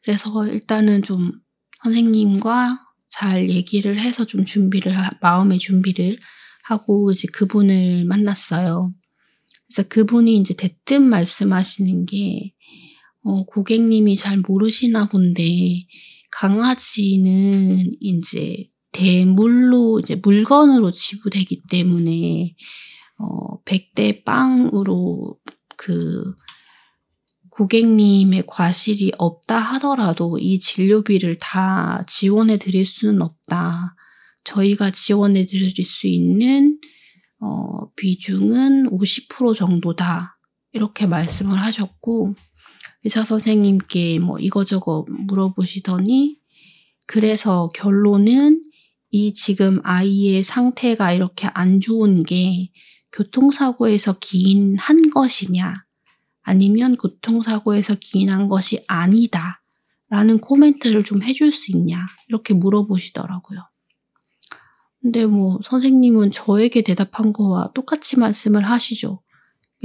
[0.04, 1.32] 그래서 일단은 좀
[1.84, 6.17] 선생님과 잘 얘기를 해서 좀 준비를 마음의 준비를
[6.65, 8.93] 하고 이제 그분을 만났어요.
[9.67, 12.54] 그래서 그분이 이제 대뜸 말씀하시는 게
[13.22, 15.86] 어, 고객님이 잘 모르시나 본데
[16.30, 22.54] 강아지는 이제 대물로 이제 물건으로 지불되기 때문에
[23.17, 25.38] 어, 100대 빵으로
[25.75, 26.36] 그
[27.51, 33.95] 고객님의 과실이 없다 하더라도 이 진료비를 다 지원해 드릴 수는 없다.
[34.43, 36.80] 저희가 지원해 드릴 수 있는
[37.39, 40.38] 어, 비중은 50% 정도다.
[40.73, 42.36] 이렇게 말씀을 하셨고,
[43.03, 46.38] 의사 선생님께 뭐 이거저거 물어보시더니
[47.06, 48.63] 그래서 결론은
[49.12, 52.69] 이 지금 아이의 상태가 이렇게 안 좋은 게
[53.17, 55.84] 교통사고에서 기인한 것이냐
[56.43, 59.62] 아니면 교통사고에서 기인한 것이 아니다
[60.10, 62.06] 라는 코멘트를 좀 해줄 수 있냐?
[62.30, 63.60] 이렇게 물어보시더라고요.
[65.01, 69.21] 근데 뭐 선생님은 저에게 대답한 거와 똑같이 말씀을 하시죠.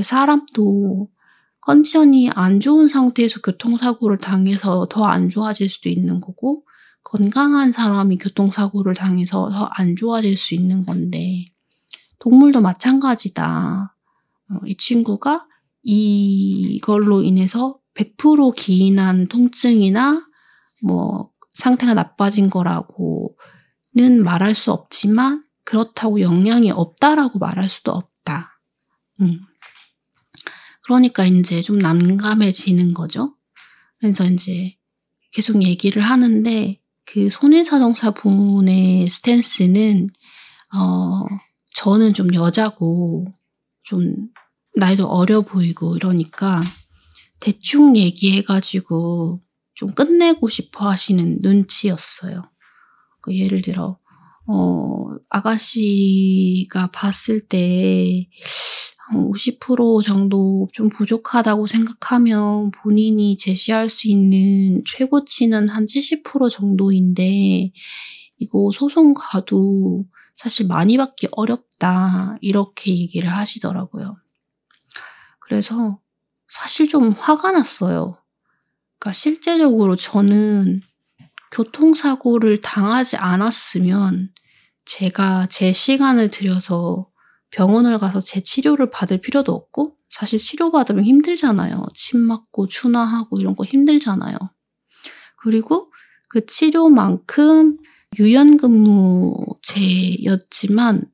[0.01, 1.09] 사람도
[1.61, 6.65] 컨디션이 안 좋은 상태에서 교통사고를 당해서 더 안 좋아질 수도 있는 거고,
[7.05, 11.52] 건강한 사람이 교통사고를 당해서 더 안 좋아질 수 있는 건데,
[12.23, 13.97] 동물도 마찬가지다.
[14.51, 15.45] 어, 이 친구가
[15.83, 20.25] 이걸로 인해서 100% 기인한 통증이나
[20.85, 28.61] 뭐 상태가 나빠진 거라고는 말할 수 없지만 그렇다고 영향이 없다라고 말할 수도 없다.
[29.21, 29.41] 음.
[30.85, 33.37] 그러니까 이제 좀 난감해지는 거죠.
[33.99, 34.77] 그래서 이제
[35.33, 40.09] 계속 얘기를 하는데 그 손해사정사 분의 스탠스는
[40.75, 41.27] 어
[41.83, 43.27] 저는 좀 여자고
[43.83, 44.29] 좀
[44.77, 46.61] 나이도 어려 보이고 이러니까
[47.41, 49.41] 대충 얘기해가지고
[49.75, 52.45] 좀 끝내고 싶어 하시는 눈치였어요.
[53.21, 53.99] 그 예를 들어,
[54.47, 58.29] 어, 아가씨가 봤을 때,
[59.13, 67.73] 50% 정도 좀 부족하다고 생각하면 본인이 제시할 수 있는 최고치는 한 70% 정도인데,
[68.39, 70.05] 이거 소송 가도
[70.43, 72.37] 사실 많이 받기 어렵다.
[72.41, 74.17] 이렇게 얘기를 하시더라고요.
[75.39, 76.01] 그래서
[76.49, 78.21] 사실 좀 화가 났어요.
[78.99, 80.81] 그러니까 실제적으로 저는
[81.53, 84.33] 교통사고를 당하지 않았으면
[84.85, 87.09] 제가 제 시간을 들여서
[87.51, 91.87] 병원을 가서 제 치료를 받을 필요도 없고 사실 치료받으면 힘들잖아요.
[91.95, 94.37] 침 맞고 추나하고 이런 거 힘들잖아요.
[95.37, 95.93] 그리고
[96.29, 97.79] 그 치료만큼
[98.19, 101.05] 유연근무제였지만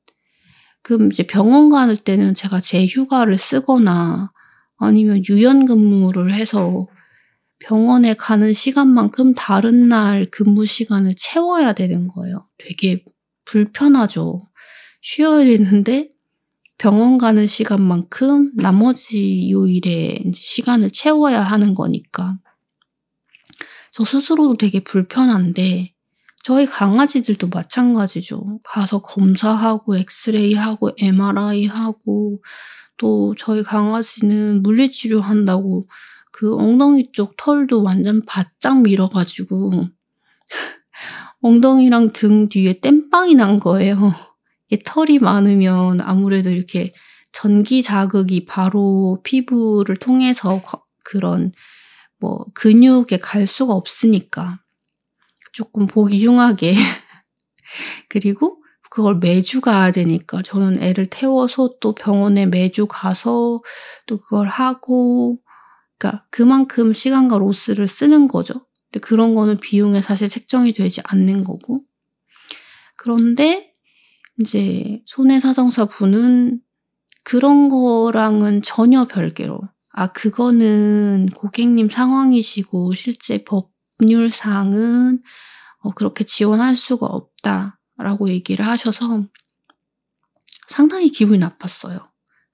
[0.82, 4.32] 그럼 이제 병원 가는 때는 제가 제 휴가를 쓰거나
[4.78, 6.86] 아니면 유연근무를 해서
[7.58, 12.48] 병원에 가는 시간만큼 다른 날 근무 시간을 채워야 되는 거예요.
[12.56, 13.04] 되게
[13.44, 14.48] 불편하죠.
[15.02, 16.10] 쉬어야 되는데
[16.78, 22.38] 병원 가는 시간만큼 나머지 요일에 시간을 채워야 하는 거니까.
[23.92, 25.92] 저 스스로도 되게 불편한데
[26.42, 28.60] 저희 강아지들도 마찬가지죠.
[28.64, 32.42] 가서 검사하고 엑스레이하고 MRI하고
[32.96, 35.88] 또 저희 강아지는 물리치료 한다고
[36.32, 39.70] 그 엉덩이 쪽 털도 완전 바짝 밀어가지고
[41.42, 44.12] 엉덩이랑 등 뒤에 땜빵이 난 거예요.
[44.84, 46.92] 털이 많으면 아무래도 이렇게
[47.32, 50.60] 전기 자극이 바로 피부를 통해서
[51.04, 51.52] 그런
[52.18, 54.60] 뭐 근육에 갈 수가 없으니까
[55.58, 56.76] 조금 보기 흉하게
[58.08, 63.60] 그리고 그걸 매주 가야 되니까 저는 애를 태워서 또 병원에 매주 가서
[64.06, 65.40] 또 그걸 하고
[65.98, 68.66] 그러니까 그만큼 시간과 로스를 쓰는 거죠.
[68.84, 71.82] 근데 그런 거는 비용에 사실 책정이 되지 않는 거고.
[72.96, 73.74] 그런데
[74.38, 76.60] 이제 손해사정사 분은
[77.24, 83.42] 그런 거랑은 전혀 별개로 아 그거는 고객님 상황이시고 실제
[83.98, 85.22] 법률상은
[85.80, 89.24] 어, 그렇게 지원할 수가 없다라고 얘기를 하셔서
[90.68, 92.10] 상당히 기분이 나빴어요.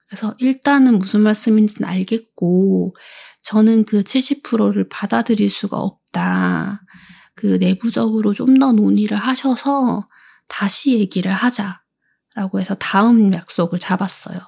[0.07, 2.95] 그래서 일단은 무슨 말씀인지는 알겠고
[3.43, 6.83] 저는 그 70%를 받아들일 수가 없다.
[7.35, 10.07] 그 내부적으로 좀 더 논의를 하셔서
[10.47, 11.81] 다시 얘기를 하자
[12.35, 14.39] 라고 해서 다음 약속을 잡았어요.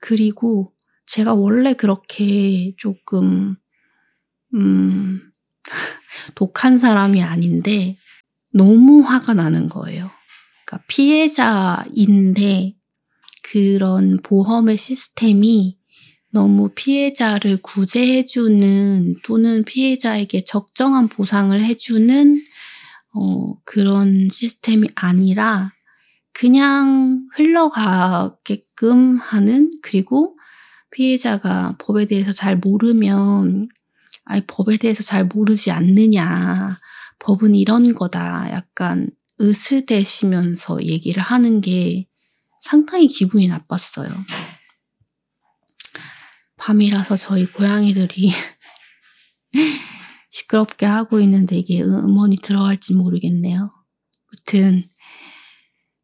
[0.00, 0.74] 그리고
[1.06, 3.56] 제가 원래 그렇게 조금,
[4.54, 5.27] 음,
[6.34, 7.96] 독한 사람이 아닌데
[8.52, 10.10] 너무 화가 나는 거예요.
[10.66, 12.74] 그러니까 피해자인데
[13.42, 15.78] 그런 보험의 시스템이
[16.30, 22.44] 너무 피해자를 구제해주는 또는 피해자에게 적정한 보상을 해주는
[23.14, 25.72] 어, 그런 시스템이 아니라
[26.32, 30.36] 그냥 흘러가게끔 하는 그리고
[30.90, 33.68] 피해자가 법에 대해서 잘 모르면
[34.28, 36.78] 아니 법에 대해서 잘 모르지 않느냐
[37.18, 39.10] 법은 이런 거다 약간
[39.40, 42.06] 으스대시면서 얘기를 하는 게
[42.60, 44.10] 상당히 기분이 나빴어요.
[46.56, 48.32] 밤이라서 저희 고양이들이
[50.30, 53.72] 시끄럽게 하고 있는데 이게 음원이 들어갈지 모르겠네요.
[54.28, 54.84] 아무튼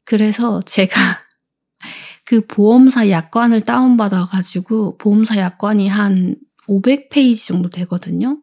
[0.05, 0.95] 그래서 제가
[2.25, 6.37] 그 보험사 약관을 다운받아가지고 보험사 약관이 한
[6.69, 8.41] 500페이지 정도 되거든요.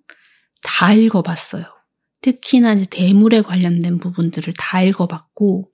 [0.64, 1.66] 다 읽어봤어요.
[2.22, 5.72] 특히나 이제 대물에 관련된 부분들을 다 읽어봤고,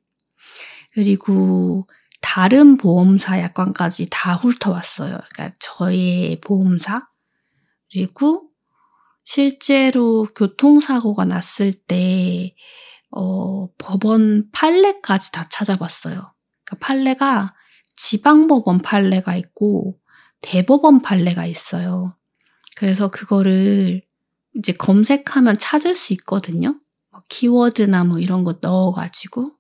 [0.94, 1.88] 그리고
[2.22, 5.18] 다른 보험사 약관까지 다 훑어봤어요.
[5.30, 7.08] 그러니까 저의 보험사
[7.92, 8.50] 그리고
[9.24, 12.56] 실제로 교통사고가 났을 때,
[13.12, 16.34] 어, 법원 판례까지 다 찾아봤어요.
[16.64, 17.54] 그러니까 판례가
[17.96, 20.00] 지방법원 판례가 있고
[20.42, 22.16] 대법원 판례가 있어요.
[22.78, 24.04] 그래서 그거를
[24.54, 26.80] 이제 검색하면 찾을 수 있거든요.
[27.12, 29.54] 뭐 키워드나 뭐 이런 거 넣어가지고.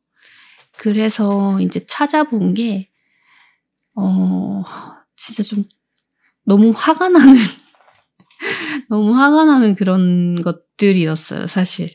[0.77, 2.91] 그래서 이제 찾아본 게,
[3.95, 4.61] 어,
[5.15, 5.63] 진짜 좀
[6.45, 7.33] 너무 화가 나는,
[8.89, 11.89] 너무 화가 나는 그런 것들이었어요, 사실.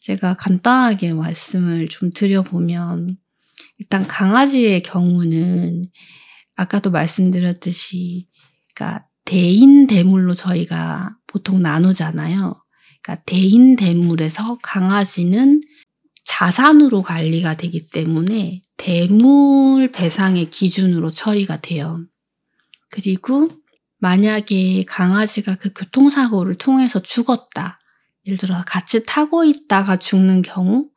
[0.00, 3.16] 제가 간단하게 말씀을 좀 드려보면,
[3.78, 5.84] 일단 강아지의 경우는
[6.56, 8.28] 아까도 말씀드렸듯이,
[8.74, 12.62] 그러니까 대인 대물로 저희가 보통 나누잖아요.
[13.02, 15.60] 그러니까 대인 대물에서 강아지는
[16.24, 22.04] 자산으로 관리가 되기 때문에 대물 배상의 기준으로 처리가 돼요.
[22.90, 23.48] 그리고
[23.98, 27.78] 만약에 강아지가 그 교통사고를 통해서 죽었다.
[28.26, 30.88] 예를 들어 같이 타고 있다가 죽는 경우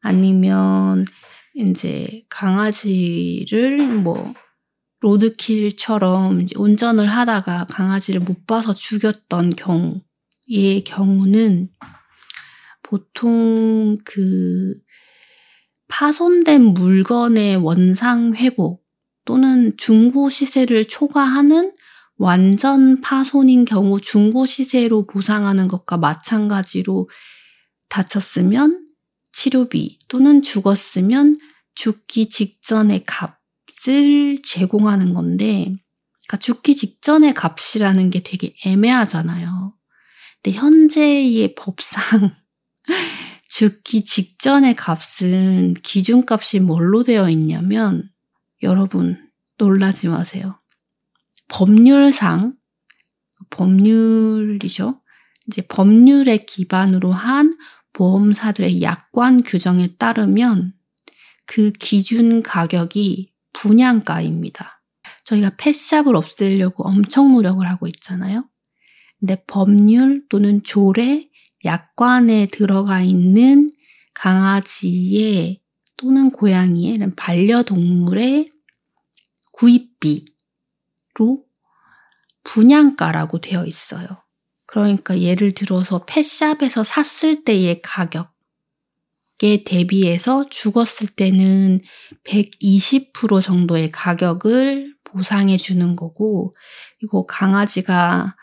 [0.00, 1.04] 아니면
[1.54, 4.34] 이제 강아지를 뭐
[5.02, 11.70] 로드킬처럼 운전을 하다가 강아지를 못 봐서 죽였던 경우의 경우는
[12.82, 14.76] 보통 그
[15.88, 18.86] 파손된 물건의 원상 회복
[19.24, 21.74] 또는 중고 시세를 초과하는
[22.16, 27.08] 완전 파손인 경우 중고 시세로 보상하는 것과 마찬가지로
[27.88, 28.86] 다쳤으면
[29.32, 31.38] 치료비 또는 죽었으면
[31.74, 33.41] 죽기 직전의 값
[33.88, 35.74] 을 제공하는 건데,
[36.26, 39.74] 그러니까 죽기 직전의 값이라는 게 되게 애매하잖아요.
[40.42, 42.34] 근데 현재의 법상
[43.48, 48.10] 죽기 직전의 값은 기준값이 뭘로 되어 있냐면,
[48.62, 49.28] 여러분,
[49.58, 50.58] 놀라지 마세요.
[51.48, 52.54] 법률상,
[53.50, 55.00] 법률이죠.
[55.46, 57.56] 이제 법률에 기반으로 한
[57.92, 60.72] 보험사들의 약관 규정에 따르면
[61.46, 64.82] 그 기준 가격이 분양가입니다.
[65.24, 68.48] 저희가 펫샵을 없애려고 엄청 노력을 하고 있잖아요.
[69.20, 71.28] 근데 법률 또는 조례,
[71.64, 73.70] 약관에 들어가 있는
[74.14, 75.60] 강아지의
[75.96, 78.48] 또는 고양이의 반려동물의
[79.52, 80.26] 구입비로
[82.42, 84.06] 분양가라고 되어 있어요.
[84.66, 88.31] 그러니까 예를 들어서 펫샵에서 샀을 때의 가격
[89.42, 91.80] 에 대비해서 죽었을 때는
[92.24, 96.54] 120% 정도의 가격을 보상해 주는 거고,
[96.98, 98.36] 그리고 강아지가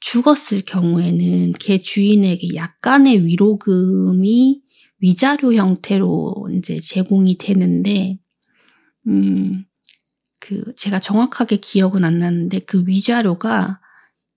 [0.00, 4.62] 죽었을 경우에는 개 주인에게 약간의 위로금이
[4.98, 8.18] 위자료 형태로 이제 제공이 되는데,
[9.06, 9.66] 음,
[10.40, 13.80] 그, 제가 정확하게 기억은 안 나는데 그 위자료가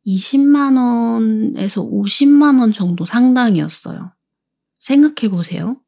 [0.05, 4.13] 20만원에서 50만원 정도 상당이었어요.
[4.79, 5.79] 생각해 보세요.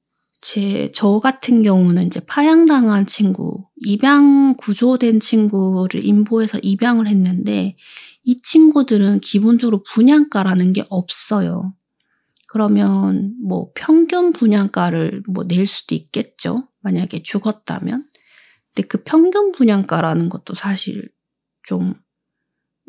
[0.41, 7.75] 제, 저 같은 경우는 이제 파양당한 친구, 입양 구조된 친구를 인보해서 입양을 했는데,
[8.23, 11.73] 이 친구들은 기본적으로 분양가라는 게 없어요.
[12.47, 16.67] 그러면 뭐 평균 분양가를 뭐 낼 수도 있겠죠.
[16.81, 18.07] 만약에 죽었다면.
[18.75, 21.09] 근데 그 평균 분양가라는 것도 사실
[21.63, 21.95] 좀,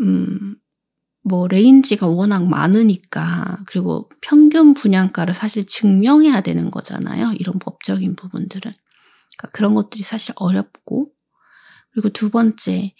[0.00, 0.56] 음,
[1.24, 7.32] 뭐 range가 워낙 많으니까 그리고 평균 분양가를 사실 증명해야 되는 거잖아요.
[7.38, 8.60] 이런 법적인 부분들은.
[8.62, 11.12] 그러니까 그런 것들이 사실 어렵고
[11.92, 12.94] 그리고 두 번째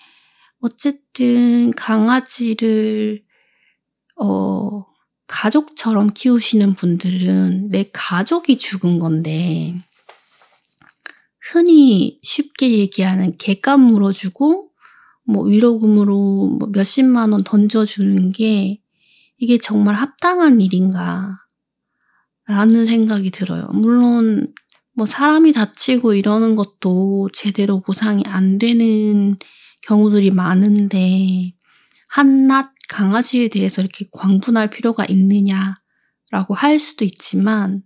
[0.60, 3.24] 어쨌든 강아지를
[4.20, 4.84] 어
[5.26, 9.74] 가족처럼 키우시는 분들은 내 가족이 죽은 건데
[11.40, 14.71] 흔히 쉽게 얘기하는 개값 물어주고
[15.24, 18.80] 뭐 위로금으로 뭐 몇십만 원 던져주는 게
[19.38, 21.38] 이게 정말 합당한 일인가
[22.46, 23.68] 라는 생각이 들어요.
[23.72, 24.52] 물론
[24.94, 29.36] 뭐 사람이 다치고 이러는 것도 제대로 보상이 안 되는
[29.82, 31.54] 경우들이 많은데
[32.08, 37.82] 한낱 강아지에 대해서 이렇게 광분할 필요가 있느냐라고 할 수도 있지만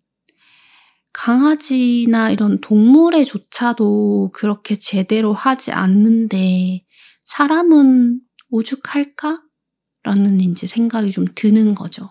[1.13, 6.85] 강아지나 이런 동물에조차도 그렇게 제대로 하지 않는데
[7.27, 8.21] 사람은
[8.51, 9.43] 오죽할까?
[10.05, 12.09] 라는 이제 생각이 좀 드는 거죠.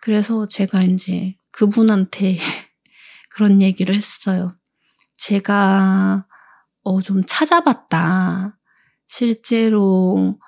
[0.00, 2.38] 그래서 제가 이제 그분한테
[3.30, 4.56] 그런 얘기를 했어요.
[5.18, 6.26] 제가
[6.84, 8.56] 어, 좀 찾아봤다.
[9.08, 10.38] 실제로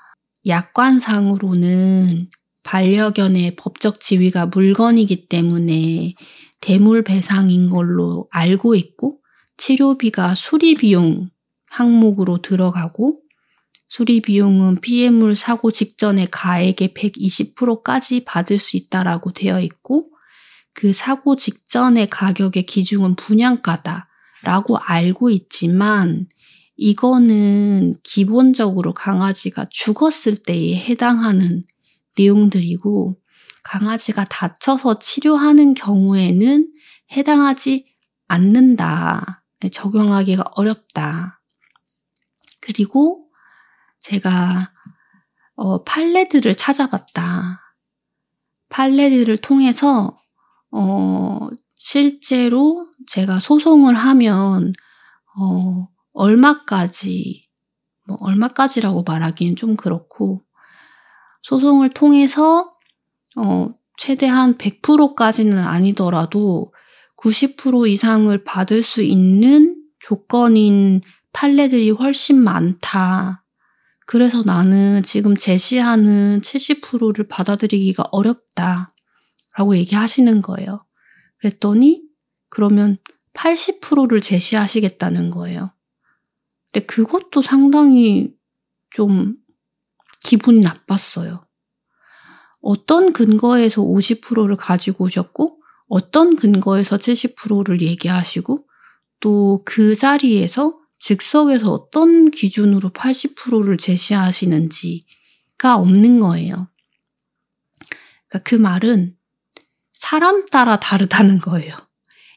[0.47, 2.31] 약관상으로는
[2.63, 6.15] 반려견의 법적 지위가 물건이기 때문에
[6.61, 9.19] 대물 배상인 걸로 알고 있고
[9.57, 11.31] 치료비가 수리 비용
[11.69, 13.26] 항목으로 들어가고
[13.89, 20.11] 수리 비용은 피해물 사고 직전에 가액의 120%까지 받을 수 있다라고 되어 있고
[20.73, 26.27] 그 사고 직전의 가격의 기준은 분양가다라고 알고 있지만
[26.77, 31.65] 이거는 기본적으로 강아지가 죽었을 때에 해당하는
[32.19, 33.19] 내용들이고
[33.63, 36.69] 강아지가 다쳐서 치료하는 경우에는
[37.13, 37.87] 해당하지
[38.29, 39.45] 않는다.
[39.73, 41.41] 적용하기가 어렵다.
[42.61, 43.26] 그리고
[44.07, 44.71] 제가
[45.57, 47.61] 어, 판례들을 찾아봤다.
[48.69, 50.17] 판례들을 통해서
[50.71, 54.73] 어, 실제로 제가 소송을 하면
[55.39, 57.49] 어, 얼마까지
[58.07, 60.43] 뭐 얼마까지라고 말하기엔 좀 그렇고
[61.43, 62.77] 소송을 통해서
[63.37, 66.73] 어, 최대한 100%까지는 아니더라도
[67.17, 71.01] 90% 이상을 받을 수 있는 조건인
[71.33, 73.43] 판례들이 훨씬 많다.
[74.07, 78.95] 그래서 나는 지금 제시하는 70%를 받아들이기가 어렵다.
[79.59, 80.85] 라고 얘기하시는 거예요.
[81.39, 82.03] 그랬더니
[82.49, 82.99] 그러면
[83.35, 85.73] 80%를 제시하시겠다는 거예요.
[86.71, 88.35] 근데 그것도 상당히
[88.91, 89.37] 좀
[90.23, 91.45] 기분이 나빴어요.
[92.61, 98.67] 어떤 근거에서 50%를 가지고 오셨고, 어떤 근거에서 70%를 얘기하시고,
[99.21, 105.05] 또 그 자리에서 즉석에서 어떤 기준으로 80%를 제시하시는지가
[105.77, 106.69] 없는 거예요.
[108.29, 109.17] 그러니까 그 말은
[109.93, 111.75] 사람 따라 다르다는 거예요.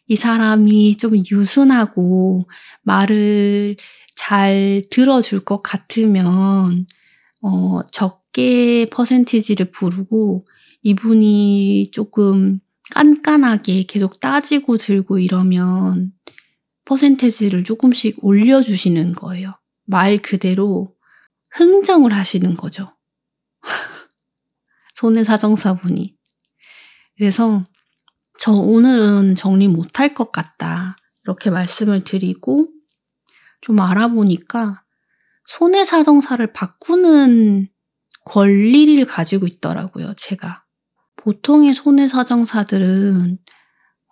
[0.08, 2.48] 이 사람이 좀 유순하고
[2.82, 3.76] 말을
[4.16, 6.88] 잘 들어줄 것 같으면
[7.42, 10.46] 어, 적게 퍼센티지를 부르고
[10.82, 12.60] 이분이 조금
[12.92, 16.12] 깐깐하게 계속 따지고 들고 이러면
[16.90, 19.54] 퍼센테지를 조금씩 올려주시는 거예요.
[19.86, 20.96] 말 그대로
[21.52, 22.98] 흥정을 하시는 거죠.
[24.96, 26.18] 손해사정사분이.
[27.16, 27.64] 그래서
[28.40, 30.96] 저 오늘은 정리 못할 것 같다.
[31.26, 32.70] 이렇게 말씀을 드리고
[33.62, 34.84] 좀 알아보니까
[35.46, 37.68] 손해사정사를 바꾸는
[38.26, 40.66] 권리를 가지고 있더라고요, 제가.
[41.18, 43.38] 보통의 손해사정사들은,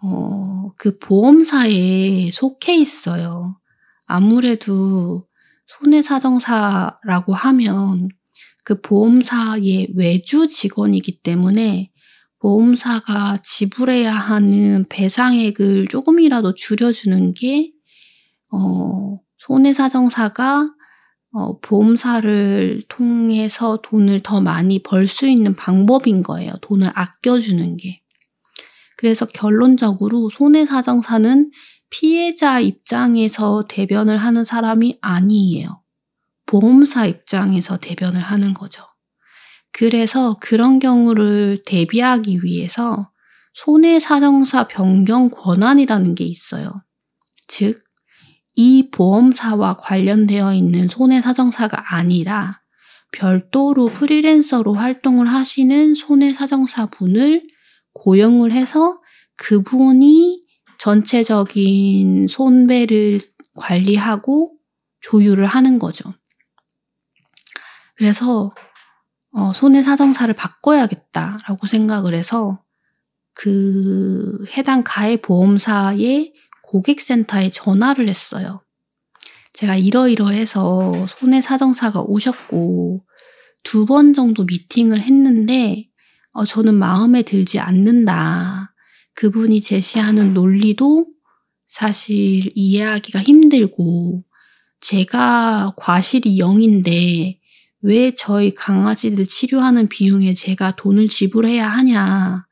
[0.04, 3.60] 어, 그 보험사에 속해 있어요.
[4.06, 5.26] 아무래도
[5.68, 8.10] 손해사정사라고 하면
[8.64, 11.92] 그 보험사의 외주 직원이기 때문에
[12.40, 17.72] 보험사가 지불해야 하는 배상액을 조금이라도 줄여주는 게,
[18.52, 20.70] 어, 손해사정사가
[21.34, 26.54] 어, 보험사를 통해서 돈을 더 많이 벌 수 있는 방법인 거예요.
[26.62, 28.02] 돈을 아껴주는 게.
[28.98, 31.52] 그래서 결론적으로 손해사정사는
[31.90, 35.82] 피해자 입장에서 대변을 하는 사람이 아니에요.
[36.46, 38.84] 보험사 입장에서 대변을 하는 거죠.
[39.72, 43.12] 그래서 그런 경우를 대비하기 위해서
[43.54, 46.72] 손해사정사 변경 권한이라는 게 있어요.
[47.48, 47.80] 즉,
[48.56, 52.62] 이 보험사와 관련되어 있는 손해사정사가 아니라
[53.12, 57.44] 별도로 프리랜서로 활동을 하시는 손해사정사 분을
[57.98, 59.02] 고용을 해서
[59.38, 60.46] 그분이
[60.78, 63.20] 전체적인 손배를
[63.56, 64.54] 관리하고
[65.02, 66.14] 조율을 하는 거죠.
[67.96, 68.52] 그래서
[69.32, 72.64] 어, 손해 사정사를 바꿔야겠다라고 생각을 해서
[73.34, 76.34] 그 해당 가해 보험사의
[76.64, 78.62] 고객센터에 전화를 했어요.
[79.54, 83.04] 제가 이러이러해서 손해 사정사가 오셨고
[83.64, 85.87] 두 번 정도 미팅을 했는데
[86.38, 88.72] 어, 저는 마음에 들지 않는다.
[89.16, 91.08] 그분이 제시하는 논리도
[91.68, 94.24] 사실 이해하기가 힘들고
[94.80, 97.40] 제가 과실이 0인데
[97.82, 102.46] 왜 저희 강아지들 치료하는 비용에 제가 돈을 지불해야 하냐.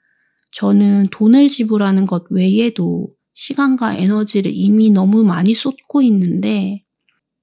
[0.52, 6.82] 저는 돈을 지불하는 것 외에도 시간과 에너지를 이미 너무 많이 쏟고 있는데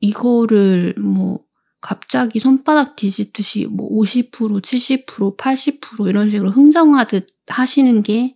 [0.00, 1.38] 이거를 뭐
[1.82, 8.34] 갑자기 손바닥 뒤집듯이 뭐 50%, 70%, 80% 이런 식으로 흥정하듯 하시는 게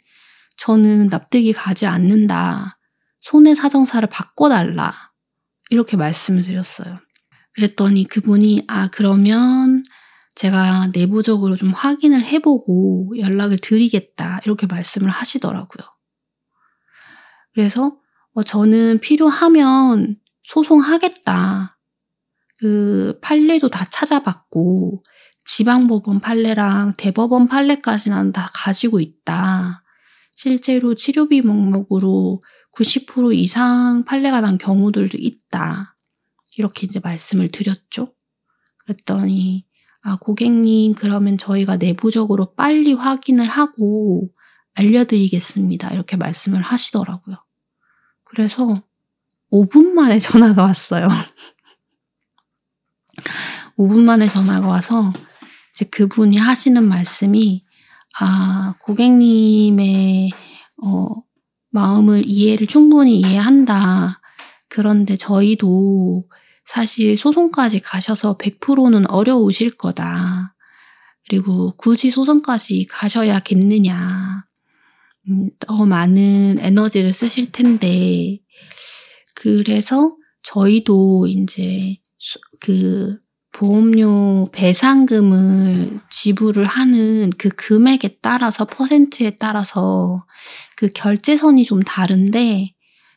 [0.56, 2.78] 저는 납득이 가지 않는다.
[3.20, 5.12] 손해 사정사를 바꿔달라.
[5.70, 6.98] 이렇게 말씀을 드렸어요.
[7.52, 9.82] 그랬더니 그분이 아 그러면
[10.34, 14.40] 제가 내부적으로 좀 확인을 해보고 연락을 드리겠다.
[14.44, 15.86] 이렇게 말씀을 하시더라고요.
[17.54, 17.96] 그래서
[18.34, 21.75] 어, 저는 필요하면 소송하겠다.
[22.58, 25.02] 그 판례도 다 찾아봤고
[25.44, 29.82] 지방법원 판례랑 대법원 판례까지는 다 가지고 있다.
[30.34, 32.42] 실제로 치료비 목록으로
[32.74, 35.94] 90% 이상 판례가 난 경우들도 있다.
[36.56, 38.14] 이렇게 이제 말씀을 드렸죠.
[38.78, 39.66] 그랬더니
[40.02, 44.30] 아, 고객님, 그러면 저희가 내부적으로 빨리 확인을 하고
[44.74, 45.92] 알려드리겠습니다.
[45.94, 47.36] 이렇게 말씀을 하시더라고요.
[48.22, 48.84] 그래서
[49.50, 51.08] 5분 만에 전화가 왔어요.
[53.78, 55.10] 5분 만에 전화가 와서
[55.74, 57.64] 이제 그분이 하시는 말씀이
[58.18, 60.30] 아, 고객님의
[60.82, 61.08] 어,
[61.70, 64.20] 마음을 이해를 충분히 이해한다.
[64.68, 66.24] 그런데 저희도
[66.66, 70.54] 사실 소송까지 가셔서 100%는 어려우실 거다.
[71.28, 74.44] 그리고 굳이 소송까지 가셔야겠느냐.
[75.28, 78.38] 음, 더 많은 에너지를 쓰실 텐데.
[79.34, 81.98] 그래서 저희도 이제
[82.60, 83.18] 그
[83.52, 90.26] 보험료 배상금을 지불을 하는 그 금액에 따라서 퍼센트에 따라서
[90.76, 92.74] 그 결제선이 좀 다른데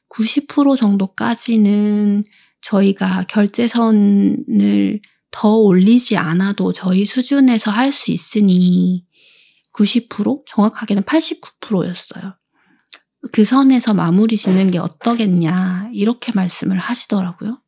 [0.10, 2.24] 90% 정도까지는
[2.62, 9.06] 저희가 결제선을 더 올리지 않아도 저희 수준에서 할 수 있으니
[9.74, 12.36] 90% 정확하게는 89%였어요.
[13.32, 17.62] 그 선에서 마무리 짓는 게 어떠겠냐 이렇게 말씀을 하시더라고요.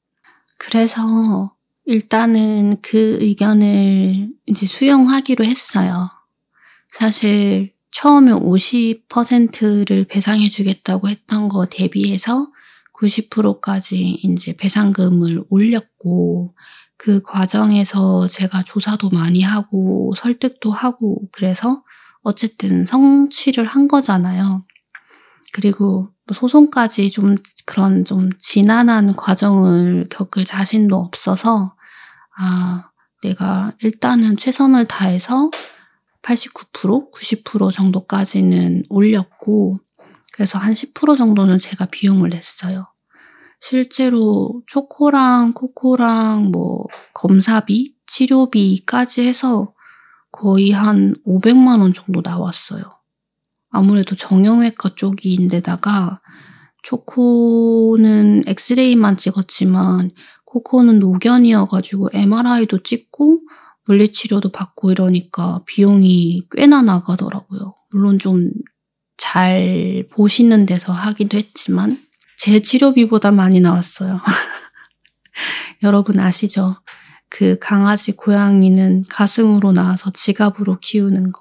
[0.64, 1.56] 그래서
[1.86, 6.08] 일단은 그 의견을 이제 수용하기로 했어요.
[6.94, 12.52] 사실 처음에 50%를 배상해 주겠다고 했던 거 대비해서
[12.94, 16.54] 90%까지 이제 배상금을 올렸고
[16.96, 21.84] 그 과정에서 제가 조사도 많이 하고 설득도 하고 그래서
[22.22, 24.64] 어쨌든 성취를 한 거잖아요.
[25.54, 31.76] 그리고 뭐 소송까지 좀 그런 좀 지난한 과정을 겪을 자신도 없어서
[32.38, 32.90] 아,
[33.24, 35.52] 내가 일단은 최선을 다해서
[36.22, 39.80] 89%, 90% 정도까지는 올렸고,
[40.34, 42.88] 그래서 한 10% 정도는 제가 비용을 냈어요.
[43.60, 49.74] 실제로 초코랑 코코랑 뭐 검사비, 치료비까지 해서
[50.32, 52.84] 거의 한 500만 원 정도 나왔어요.
[53.70, 56.21] 아무래도 정형외과 쪽인데다가
[56.82, 60.12] 초코는 엑스레이만 찍었지만
[60.46, 63.42] 코코는 노견이어가지고 MRI도 찍고
[63.86, 67.76] 물리치료도 받고 이러니까 비용이 꽤나 나가더라고요.
[67.92, 68.52] 물론 좀
[69.22, 71.96] 잘 보시는 데서 하기도 했지만
[72.38, 74.20] 제 치료비보다 많이 나왔어요.
[75.84, 76.76] 여러분 아시죠?
[77.30, 81.40] 그 강아지 고양이는 가슴으로 나와서 지갑으로 키우는 거.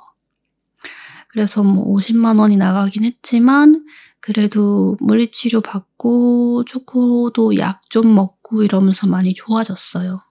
[1.32, 3.84] 그래서 뭐 50만 원이 나가긴 했지만
[4.20, 10.22] 그래도 물리치료 받고 초코도 약 좀 먹고 이러면서 많이 좋아졌어요.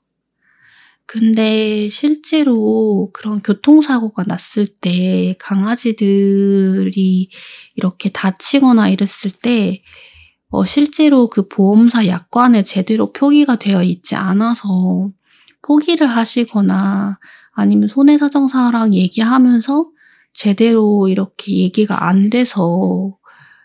[1.05, 7.29] 근데 실제로 그런 교통사고가 났을 때 강아지들이
[7.75, 9.81] 이렇게 다치거나 이랬을 때
[10.49, 15.11] 어, 실제로 그 보험사 약관에 제대로 표기가 되어 있지 않아서
[15.61, 17.19] 포기를 하시거나
[17.51, 19.89] 아니면 손해사정사랑 얘기하면서
[20.33, 23.17] 제대로 이렇게 얘기가 안 돼서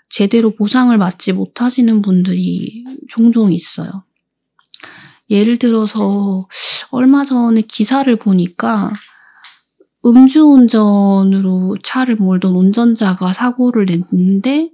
[0.09, 4.05] 제대로 보상을 받지 못하시는 분들이 종종 있어요.
[5.31, 6.47] 예를 들어서
[6.91, 8.93] 얼마 전에 기사를 보니까
[10.05, 14.71] 음주운전으로 차를 몰던 운전자가 사고를 냈는데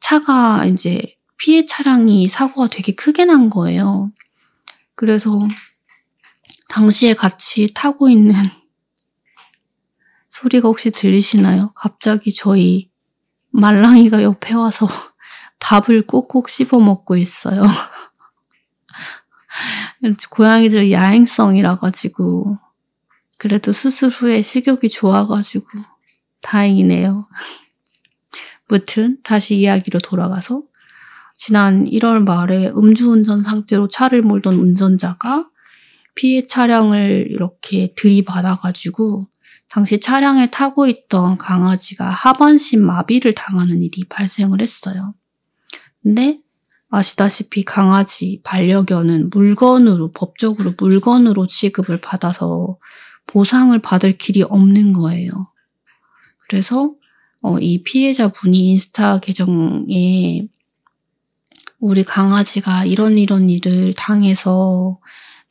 [0.00, 1.00] 차가 이제
[1.38, 4.10] 피해 차량이 사고가 되게 크게 난 거예요.
[4.94, 5.30] 그래서
[6.68, 8.34] 당시에 같이 타고 있는
[10.34, 11.70] 소리가 혹시 들리시나요?
[11.76, 12.90] 갑자기 저희
[13.50, 14.88] 말랑이가 옆에 와서
[15.60, 17.62] 밥을 꼭꼭 씹어 먹고 있어요.
[20.32, 22.58] 고양이들 야행성이라 가지고
[23.38, 25.68] 그래도 수술 후에 식욕이 좋아가지고
[26.42, 27.28] 다행이네요.
[28.68, 30.64] 무튼 다시 이야기로 돌아가서
[31.36, 35.48] 지난 1월 말에 음주운전 상태로 차를 몰던 운전자가
[36.16, 39.28] 피해 차량을 이렇게 들이받아가지고
[39.74, 45.14] 당시 차량에 타고 있던 강아지가 하반신 마비를 당하는 일이 발생을 했어요.
[46.00, 46.38] 근데
[46.90, 52.78] 아시다시피 강아지, 반려견은 물건으로, 법적으로 물건으로 취급을 받아서
[53.26, 55.50] 보상을 받을 길이 없는 거예요.
[56.48, 56.94] 그래서
[57.42, 60.46] 어, 이 피해자분이 인스타 계정에
[61.80, 65.00] 우리 강아지가 이런 이런 일을 당해서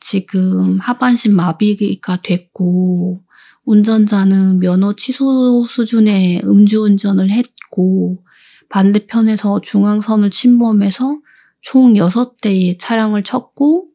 [0.00, 3.23] 지금 하반신 마비가 됐고
[3.64, 8.22] 운전자는 면허 취소 수준의 음주운전을 했고
[8.68, 11.18] 반대편에서 중앙선을 침범해서
[11.60, 13.88] 총 6대의 차량을 쳤고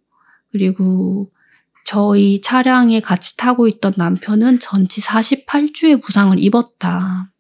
[0.51, 1.31] 그리고
[1.85, 7.31] 저희 차량에 같이 타고 있던 남편은 전치 48주의 부상을 입었다.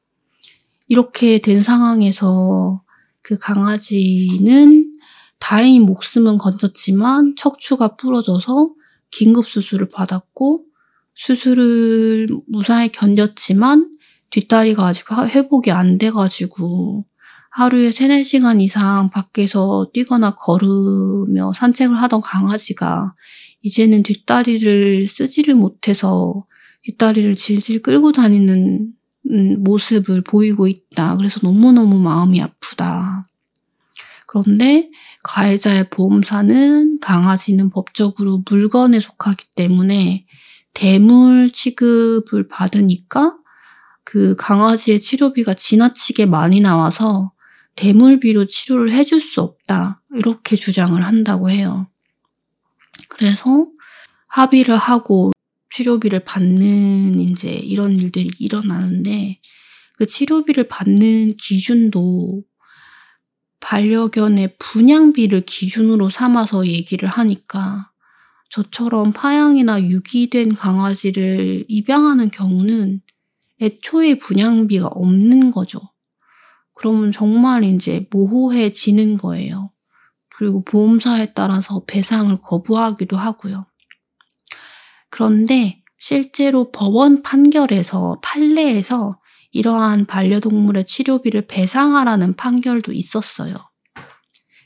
[0.87, 2.83] 이렇게 된 상황에서
[3.21, 4.91] 그 강아지는
[5.39, 8.71] 다행히 목숨은 건졌지만 척추가 부러져서
[9.11, 10.65] 긴급 수술을 받았고
[11.19, 13.89] 수술을 무사히 견뎠지만
[14.29, 17.05] 뒷다리가 아직 회복이 안 돼가지고
[17.51, 23.13] 하루에 3, 4시간 이상 밖에서 뛰거나 걸으며 산책을 하던 강아지가
[23.63, 26.45] 이제는 뒷다리를 쓰지를 못해서
[26.83, 28.93] 뒷다리를 질질 끌고 다니는
[29.29, 31.17] 음, 모습을 보이고 있다.
[31.17, 33.27] 그래서 너무너무 마음이 아프다.
[34.25, 34.89] 그런데
[35.23, 40.25] 가해자의 보험사는 강아지는 법적으로 물건에 속하기 때문에
[40.73, 43.35] 대물 취급을 받으니까
[44.03, 47.31] 그 강아지의 치료비가 지나치게 많이 나와서
[47.75, 50.01] 대물비로 치료를 해줄 수 없다.
[50.15, 51.87] 이렇게 주장을 한다고 해요.
[53.09, 53.67] 그래서
[54.29, 55.31] 합의를 하고
[55.69, 59.39] 치료비를 받는 이제 이런 일들이 일어나는데
[59.97, 62.43] 그 치료비를 받는 기준도
[63.59, 67.88] 반려견의 분양비를 기준으로 삼아서 얘기를 하니까
[68.49, 73.01] 저처럼 파양이나 유기된 강아지를 입양하는 경우는
[73.61, 75.79] 애초에 분양비가 없는 거죠.
[76.73, 79.71] 그러면 정말 이제 모호해지는 거예요.
[80.29, 83.65] 그리고 보험사에 따라서 배상을 거부하기도 하고요.
[85.09, 89.19] 그런데 실제로 법원 판결에서 판례에서
[89.51, 93.53] 이러한 반려동물의 치료비를 배상하라는 판결도 있었어요.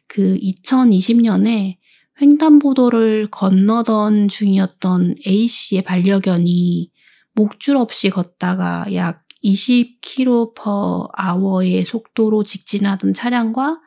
[0.08, 1.78] 그 2020년에
[2.22, 6.92] 횡단보도를 건너던 중이었던 A씨의 반려견이
[7.34, 13.80] 목줄 없이 걷다가 약 20km/h의 속도로 직진하던 차량과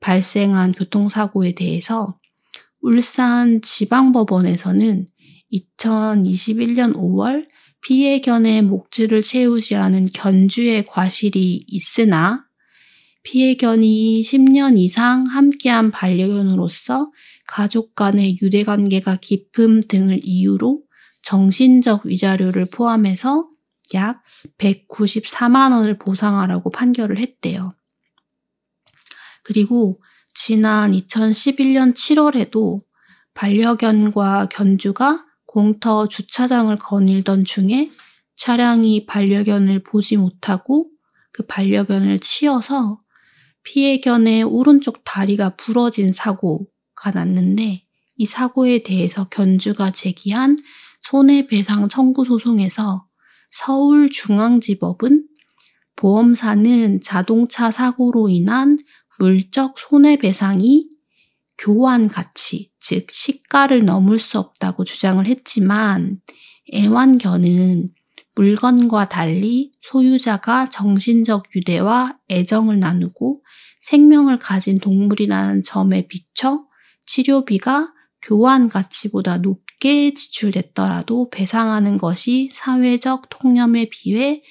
[0.00, 2.18] 발생한 교통사고에 대해서
[2.80, 5.06] 울산 지방법원에서는
[5.52, 7.46] 2021년 5월
[7.82, 12.43] 피해견의 목줄을 채우지 않은 견주의 과실이 있으나
[13.24, 17.10] 피해견이 10년 이상 함께한 반려견으로서
[17.46, 20.82] 가족 간의 유대관계가 깊음 등을 이유로
[21.22, 23.48] 정신적 위자료를 포함해서
[23.94, 24.22] 약
[24.58, 27.74] 194만 원을 보상하라고 판결을 했대요.
[29.42, 30.00] 그리고
[30.34, 32.82] 지난 2011년 7월에도
[33.34, 37.90] 반려견과 견주가 공터 주차장을 거닐던 중에
[38.36, 40.90] 차량이 반려견을 보지 못하고
[41.32, 43.03] 그 반려견을 치어서
[43.64, 47.84] 피해견의 오른쪽 다리가 부러진 사고가 났는데
[48.16, 50.56] 이 사고에 대해서 견주가 제기한
[51.02, 53.06] 손해배상 청구 소송에서
[53.50, 55.26] 서울중앙지법은
[55.96, 58.78] 보험사는 자동차 사고로 인한
[59.18, 60.90] 물적 손해배상이
[61.56, 66.20] 교환 가치, 즉 시가를 넘을 수 없다고 주장을 했지만
[66.72, 67.92] 애완견은
[68.36, 73.43] 물건과 달리 소유자가 정신적 유대와 애정을 나누고
[73.84, 76.64] 생명을 가진 동물이라는 점에 비춰
[77.04, 84.42] 치료비가 교환 가치보다 높게 지출됐더라도 배상하는 것이 사회적 통념에 비해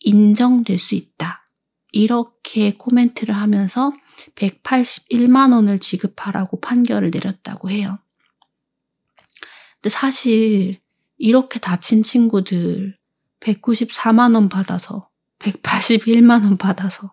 [0.00, 1.44] 인정될 수 있다.
[1.92, 3.92] 이렇게 코멘트를 하면서
[4.36, 7.98] 181만 원을 지급하라고 판결을 내렸다고 해요.
[9.74, 10.80] 근데 사실
[11.18, 12.96] 이렇게 다친 친구들
[13.40, 17.12] 194만 원 받아서 181만 원 받아서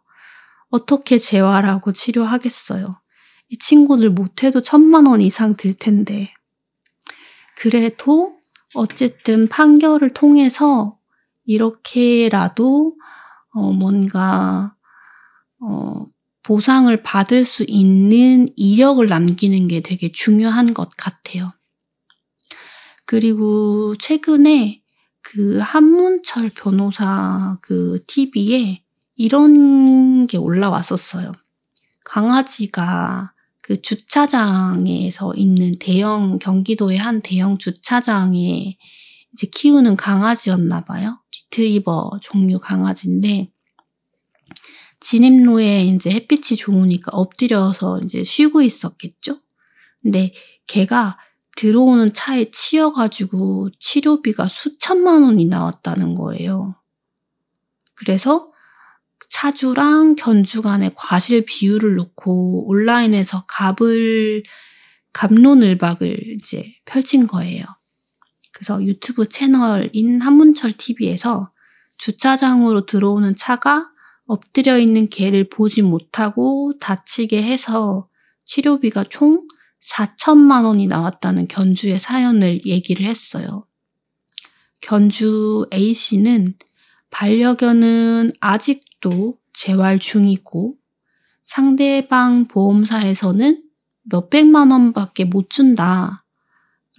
[0.76, 3.00] 어떻게 재활하고 치료하겠어요.
[3.48, 6.28] 이 친구들 못해도 천만 원 이상 들 텐데.
[7.56, 8.36] 그래도
[8.74, 11.00] 어쨌든 판결을 통해서
[11.46, 12.96] 이렇게라도
[13.54, 14.76] 어 뭔가
[15.62, 16.06] 어
[16.44, 21.54] 보상을 받을 수 있는 이력을 남기는 게 되게 중요한 것 같아요.
[23.06, 24.82] 그리고 최근에
[25.22, 28.85] 그 한문철 변호사 그 TV에
[29.16, 31.32] 이런 게 올라왔었어요.
[32.04, 38.78] 강아지가 그 주차장에서 있는 대형 경기도의 한 대형 주차장에
[39.34, 41.20] 이제 키우는 강아지였나 봐요.
[41.34, 43.52] 리트리버 종류 강아지인데
[45.00, 49.40] 진입로에 이제 햇빛이 좋으니까 엎드려서 이제 쉬고 있었겠죠.
[50.02, 50.34] 근데
[50.68, 51.18] 걔가
[51.56, 56.76] 들어오는 차에 치여가지고 치료비가 수천만 원이 나왔다는 거예요.
[57.94, 58.52] 그래서
[59.46, 64.42] 차주랑 견주 간의 과실 비율을 놓고 온라인에서 갑을
[65.14, 67.64] 갑론을박을 이제 펼친 거예요.
[68.52, 71.52] 그래서 유튜브 채널인 한문철 TV에서
[72.00, 73.92] 주차장으로 들어오는 차가
[74.26, 78.10] 엎드려 있는 개를 보지 못하고 다치게 해서
[78.46, 79.48] 치료비가 총
[79.80, 83.68] 4천만 원이 나왔다는 견주의 사연을 얘기를 했어요.
[84.82, 86.56] 견주 A씨는
[87.12, 90.78] 반려견은 아직 도 재활 중이고
[91.44, 93.64] 상대방 보험사에서는
[94.06, 96.26] 몇백만 원밖에 못 준다.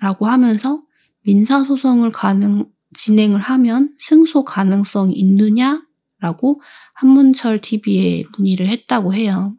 [0.00, 0.82] 라고 하면서
[1.22, 5.84] 민사소송을 가능, 진행을 하면 승소 가능성이 있느냐?
[6.20, 6.60] 라고
[6.94, 9.56] 한문철 TV에 문의를 했다고 해요.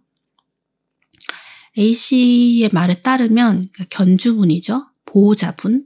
[1.77, 4.87] A씨의 말에 따르면 그러니까 견주분이죠.
[5.03, 5.85] 보호자분.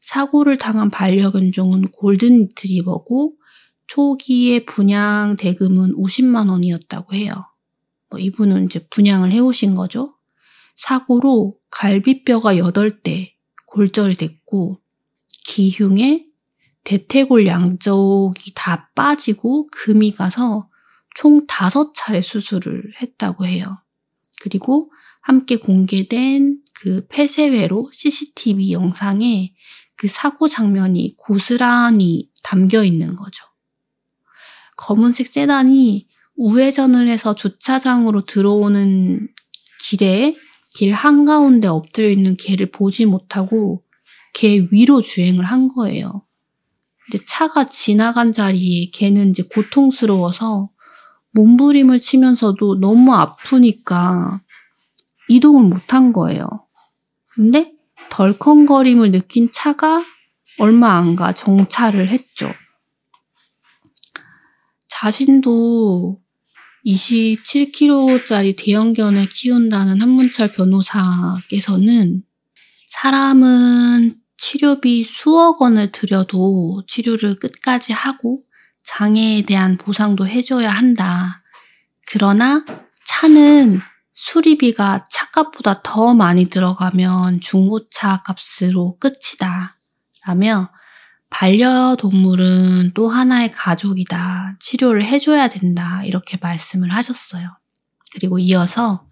[0.00, 3.36] 사고를 당한 반려견종은 골든 리트리버고
[3.92, 7.30] 초기에 분양 대금은 50만 원이었다고 해요.
[8.08, 10.14] 뭐 이분은 이제 분양을 해오신 거죠.
[10.76, 13.32] 사고로 갈비뼈가 8대
[13.66, 14.80] 골절이 됐고
[15.44, 16.24] 기흉에
[16.84, 20.70] 대퇴골 양쪽이 다 빠지고 금이 가서
[21.14, 23.82] 총 5차례 수술을 했다고 해요.
[24.40, 24.90] 그리고
[25.20, 29.52] 함께 공개된 그 폐쇄회로 CCTV 영상에
[29.96, 33.51] 그 사고 장면이 고스란히 담겨 있는 거죠.
[34.76, 36.06] 검은색 세단이
[36.36, 39.28] 우회전을 해서 주차장으로 들어오는
[39.80, 40.34] 길에
[40.74, 43.82] 길 한가운데 엎드려 있는 개를 보지 못하고
[44.34, 46.24] 개 위로 주행을 한 거예요.
[47.04, 50.70] 근데 차가 지나간 자리에 개는 이제 고통스러워서
[51.32, 54.40] 몸부림을 치면서도 너무 아프니까
[55.28, 56.46] 이동을 못한 거예요.
[57.28, 57.72] 근데
[58.10, 60.04] 덜컹거림을 느낀 차가
[60.58, 62.52] 얼마 안 가 정차를 했죠.
[65.02, 66.20] 자신도
[66.86, 72.22] 27kg짜리 대형견을 키운다는 한문철 변호사께서는
[72.88, 78.44] 사람은 치료비 수억 원을 들여도 치료를 끝까지 하고
[78.84, 81.42] 장애에 대한 보상도 해줘야 한다.
[82.06, 82.64] 그러나
[83.04, 83.80] 차는
[84.12, 89.80] 수리비가 차값보다 더 많이 들어가면 중고차 값으로 끝이다.
[90.28, 90.70] 라며
[91.32, 94.58] 반려동물은 또 하나의 가족이다.
[94.60, 96.04] 치료를 해줘야 된다.
[96.04, 97.48] 이렇게 말씀을 하셨어요.
[98.12, 99.06] 그리고 이어서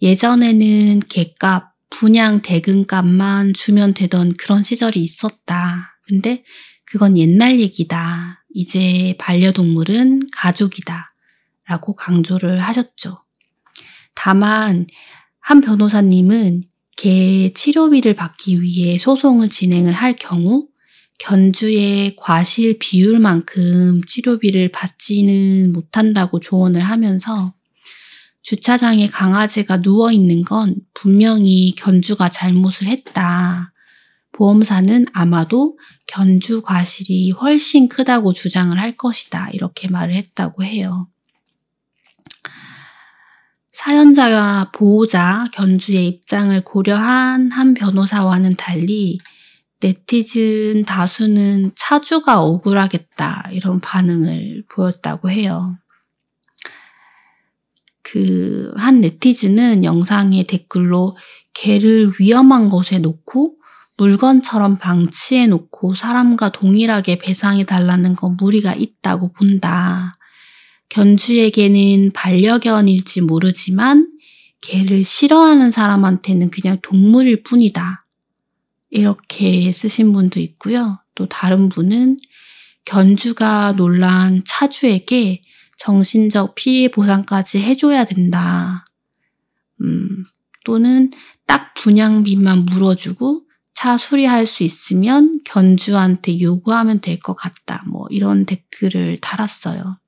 [0.00, 5.98] 예전에는 개값, 분양 대금값만 주면 되던 그런 시절이 있었다.
[6.02, 6.44] 근데
[6.84, 8.44] 그건 옛날 얘기다.
[8.54, 11.12] 이제 반려동물은 가족이다.
[11.66, 13.24] 라고 강조를 하셨죠.
[14.14, 14.86] 다만,
[15.40, 16.62] 한 변호사님은
[16.96, 20.69] 개 치료비를 받기 위해 소송을 진행을 할 경우
[21.20, 27.52] 견주의 과실 비율만큼 치료비를 받지는 못한다고 조언을 하면서
[28.40, 33.74] 주차장에 강아지가 누워 있는 건 분명히 견주가 잘못을 했다.
[34.32, 39.50] 보험사는 아마도 견주 과실이 훨씬 크다고 주장을 할 것이다.
[39.52, 41.06] 이렇게 말을 했다고 해요.
[43.68, 49.18] 사연자가 보호자 견주의 입장을 고려한 한 변호사와는 달리
[49.80, 55.76] 네티즌 다수는 차주가 억울하겠다 이런 반응을 보였다고 해요.
[58.02, 61.16] 그 한 네티즌은 영상에 댓글로
[61.54, 63.56] 개를 위험한 곳에 놓고
[63.96, 70.14] 물건처럼 방치해 놓고 사람과 동일하게 배상해 달라는 건 무리가 있다고 본다.
[70.88, 74.10] 견주에게는 반려견일지 모르지만
[74.62, 77.99] 개를 싫어하는 사람한테는 그냥 동물일 뿐이다.
[78.90, 81.00] 이렇게 쓰신 분도 있고요.
[81.14, 82.18] 또 다른 분은
[82.84, 85.42] 견주가 놀란 차주에게
[85.78, 88.84] 정신적 피해 보상까지 해줘야 된다.
[89.82, 90.24] 음,
[90.64, 91.10] 또는
[91.46, 97.82] 딱 분양비만 물어주고 차 수리할 수 있으면 견주한테 요구하면 될 것 같다.
[97.86, 99.98] 뭐 이런 댓글을 달았어요.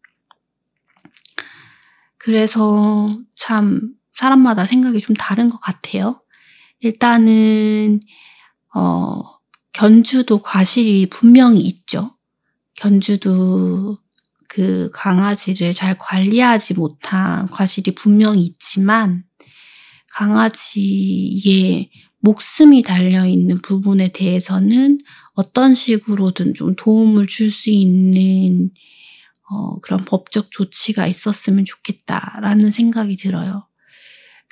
[2.19, 6.23] 그래서 참 사람마다 생각이 좀 다른 것 같아요.
[6.81, 8.01] 일단은
[8.75, 9.23] 어,
[9.73, 12.17] 견주도 과실이 분명히 있죠.
[12.77, 13.99] 견주도
[14.49, 19.25] 그 강아지를 잘 관리하지 못한 과실이 분명히 있지만
[20.15, 24.99] 강아지의 목숨이 달려있는 부분에 대해서는
[25.35, 28.71] 어떤 식으로든 좀 도움을 줄 수 있는
[29.51, 33.67] 어, 그런 법적 조치가 있었으면 좋겠다라는 생각이 들어요.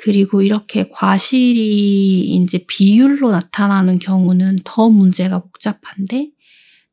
[0.03, 6.31] 그리고 이렇게 과실이 이제 비율로 나타나는 경우는 더 문제가 복잡한데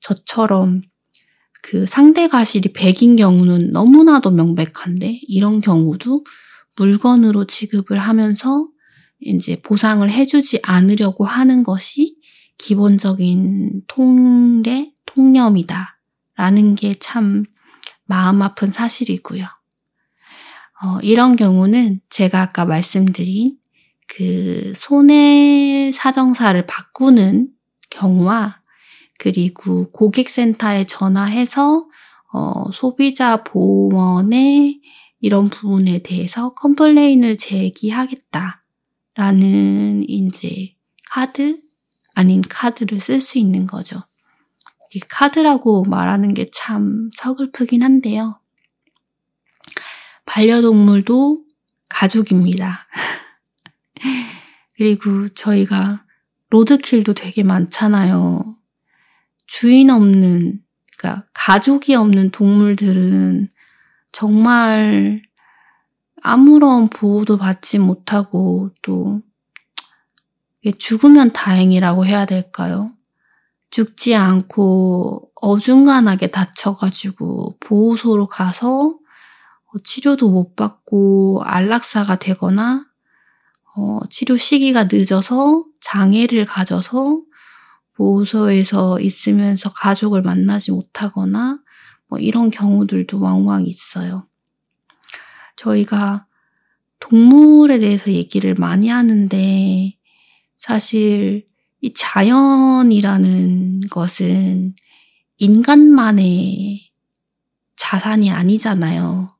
[0.01, 0.81] 저처럼
[1.63, 6.25] 그 상대 과실이 100인 경우는 너무나도 명백한데 이런 경우도
[6.77, 8.67] 물건으로 지급을 하면서
[9.21, 12.17] 이제 보상을 해주지 않으려고 하는 것이
[12.57, 15.99] 기본적인 통례, 통념이다.
[16.35, 17.45] 라는 게 참
[18.05, 19.45] 마음 아픈 사실이고요.
[20.83, 23.57] 어, 이런 경우는 제가 아까 말씀드린
[24.07, 27.49] 그 손해 사정사를 바꾸는
[27.89, 28.61] 경우와
[29.19, 31.87] 그리고 고객센터에 전화해서
[32.33, 34.81] 어, 소비자 보호원의
[35.19, 38.61] 이런 부분에 대해서 컴플레인을 제기하겠다라는
[40.07, 40.75] 이제
[41.09, 41.59] 카드
[42.13, 44.01] 아닌 카드를 쓸 수 있는 거죠.
[44.93, 48.39] 이 카드라고 말하는 게 참 서글프긴 한데요.
[50.27, 51.43] 반려동물도
[51.89, 52.85] 가족입니다.
[54.77, 56.05] 그리고 저희가
[56.49, 58.55] 로드킬도 되게 많잖아요.
[59.47, 60.61] 주인 없는,
[60.97, 63.49] 그러니까 가족이 없는 동물들은
[64.11, 65.21] 정말
[66.21, 69.21] 아무런 보호도 받지 못하고 또
[70.77, 72.91] 죽으면 다행이라고 해야 될까요?
[73.69, 78.97] 죽지 않고 어중간하게 다쳐가지고 보호소로 가서
[79.83, 82.85] 치료도 못 받고 안락사가 되거나
[83.75, 87.21] 어, 치료 시기가 늦어서 장애를 가져서
[87.93, 91.59] 보호소에서 있으면서 가족을 만나지 못하거나
[92.07, 94.27] 뭐 이런 경우들도 왕왕 있어요.
[95.55, 96.27] 저희가
[96.99, 99.97] 동물에 대해서 얘기를 많이 하는데
[100.57, 101.47] 사실
[101.81, 104.75] 이 자연이라는 것은
[105.37, 106.91] 인간만의
[107.75, 109.36] 자산이 아니잖아요.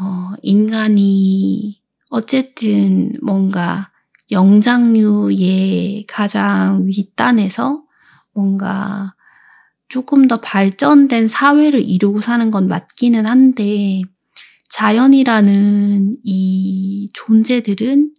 [0.00, 1.80] 어, 인간이
[2.10, 3.90] 어쨌든 뭔가
[4.30, 7.82] 영장류의 가장 윗단에서
[8.34, 9.14] 뭔가
[9.88, 14.02] 조금 더 발전된 사회를 이루고 사는 건 맞기는 한데
[14.70, 18.14] 자연이라는 이 존재들은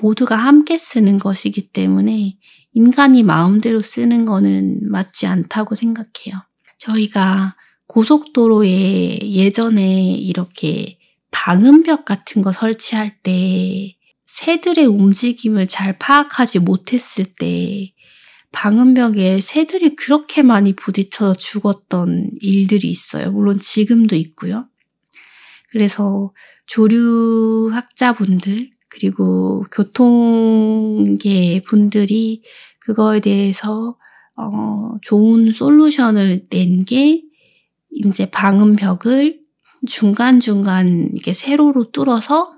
[0.00, 2.36] 모두가 함께 쓰는 것이기 때문에
[2.72, 6.42] 인간이 마음대로 쓰는 거는 맞지 않다고 생각해요.
[6.78, 7.56] 저희가
[7.88, 10.98] 고속도로에 예전에 이렇게
[11.36, 13.94] 방음벽 같은 거 설치할 때
[14.26, 17.92] 새들의 움직임을 잘 파악하지 못했을 때
[18.52, 23.32] 방음벽에 새들이 그렇게 많이 부딪혀서 죽었던 일들이 있어요.
[23.32, 24.66] 물론 지금도 있고요.
[25.68, 26.32] 그래서
[26.66, 32.42] 조류학자분들, 그리고 교통계 분들이
[32.80, 33.98] 그거에 대해서
[34.36, 37.20] 어, 좋은 솔루션을 낸 게
[37.90, 39.45] 이제 방음벽을
[39.86, 42.56] 중간중간 이게 세로로 뚫어서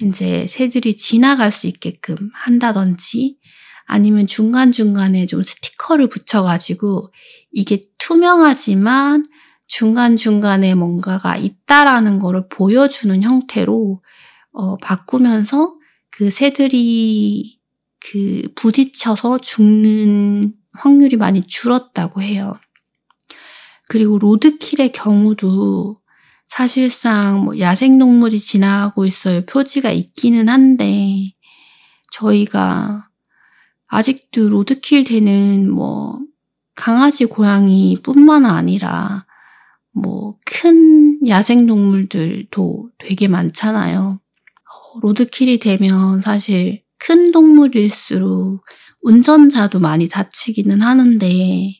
[0.00, 3.38] 이제 새들이 지나갈 수 있게끔 한다든지
[3.86, 7.12] 아니면 중간중간에 좀 스티커를 붙여가지고
[7.50, 9.24] 이게 투명하지만
[9.66, 14.02] 중간중간에 뭔가가 있다라는 거를 보여주는 형태로
[14.52, 15.76] 어, 바꾸면서
[16.10, 17.58] 그 새들이
[18.00, 22.54] 그 부딪혀서 죽는 확률이 많이 줄었다고 해요.
[23.88, 26.00] 그리고 로드킬의 경우도
[26.48, 29.44] 사실상 뭐 야생동물이 지나가고 있어요.
[29.46, 31.32] 표지가 있기는 한데
[32.12, 33.08] 저희가
[33.88, 36.20] 아직도 로드킬 되는 뭐
[36.74, 39.26] 강아지, 고양이 뿐만 아니라
[39.92, 44.20] 뭐 큰 야생동물들도 되게 많잖아요.
[45.02, 48.62] 로드킬이 되면 사실 큰 동물일수록
[49.02, 51.77] 운전자도 많이 다치기는 하는데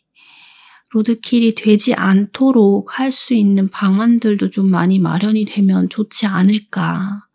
[0.91, 7.26] 로드킬이 되지 않도록 할 수 있는 방안들도 좀 많이 마련이 되면 좋지 않을까.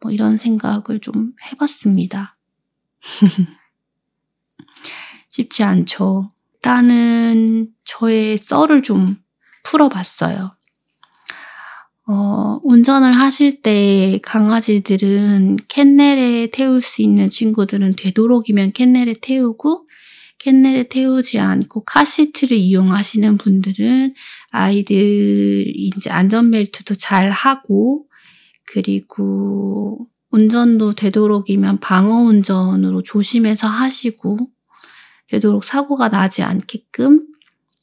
[0.00, 2.36] 뭐 이런 생각을 좀 해봤습니다.
[5.28, 6.30] 쉽지 않죠.
[6.54, 9.16] 일단은 저의 썰을 좀
[9.62, 10.56] 풀어봤어요.
[12.08, 19.85] 어, 운전을 하실 때 강아지들은 캔넬에 태울 수 있는 친구들은 되도록이면 캔넬에 태우고
[20.46, 24.14] 캔넬에 태우지 않고 카시트를 이용하시는 분들은
[24.50, 28.06] 아이들 이제 안전벨트도 잘 하고
[28.64, 34.36] 그리고 운전도 되도록이면 방어 운전으로 조심해서 하시고
[35.26, 37.26] 되도록 사고가 나지 않게끔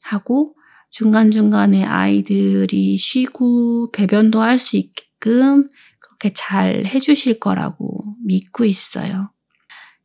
[0.02, 0.54] 하고
[0.90, 5.66] 중간중간에 아이들이 쉬고 배변도 할 수 있게끔
[5.98, 9.30] 그렇게 잘 해주실 거라고 믿고 있어요.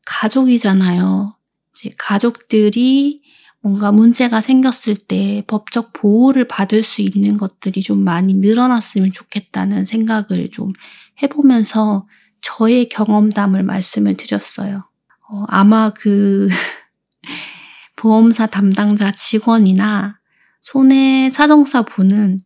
[0.05, 1.39] 가족이잖아요.
[1.80, 3.22] 이제 가족들이
[3.62, 10.50] 뭔가 문제가 생겼을 때 법적 보호를 받을 수 있는 것들이 좀 많이 늘어났으면 좋겠다는 생각을
[10.52, 10.74] 좀
[11.22, 12.08] 해보면서
[12.42, 14.90] 저의 경험담을 말씀을 드렸어요.
[15.30, 16.50] 어, 아마 그
[17.98, 20.20] 보험사 담당자 직원이나
[20.62, 22.44] 손해 사정사 분은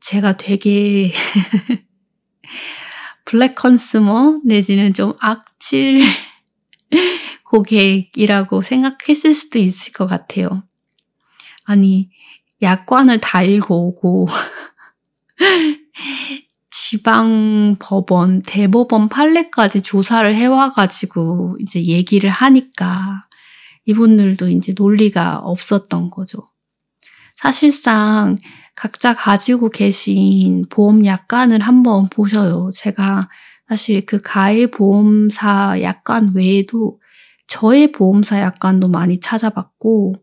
[0.00, 1.12] 제가 되게
[3.24, 6.00] black consumer 내지는 좀 악질
[7.50, 10.62] 고객이라고 생각했을 수도 있을 것 같아요.
[11.64, 12.10] 아니,
[12.62, 14.28] 약관을 다 읽어오고,
[16.70, 23.26] 지방 법원, 대법원 판례까지 조사를 해와가지고 이제 얘기를 하니까
[23.84, 26.50] 이분들도 이제 논리가 없었던 거죠.
[27.36, 28.38] 사실상
[28.76, 32.70] 각자 가지고 계신 보험 약관을 한번 보셔요.
[32.72, 33.28] 제가
[33.68, 37.00] 사실 그 가해 보험사 약관 외에도
[37.50, 40.14] 저의 보험사 약관도 많이 찾아봤고,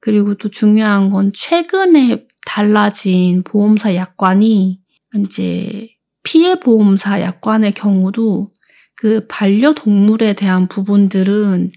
[0.00, 4.78] 그리고 또 중요한 건 최근에 달라진 보험사 약관이
[5.16, 5.88] 이제
[6.22, 8.50] 피해 보험사 약관의 경우도
[8.96, 11.72] 그 반려동물에 대한 부분들은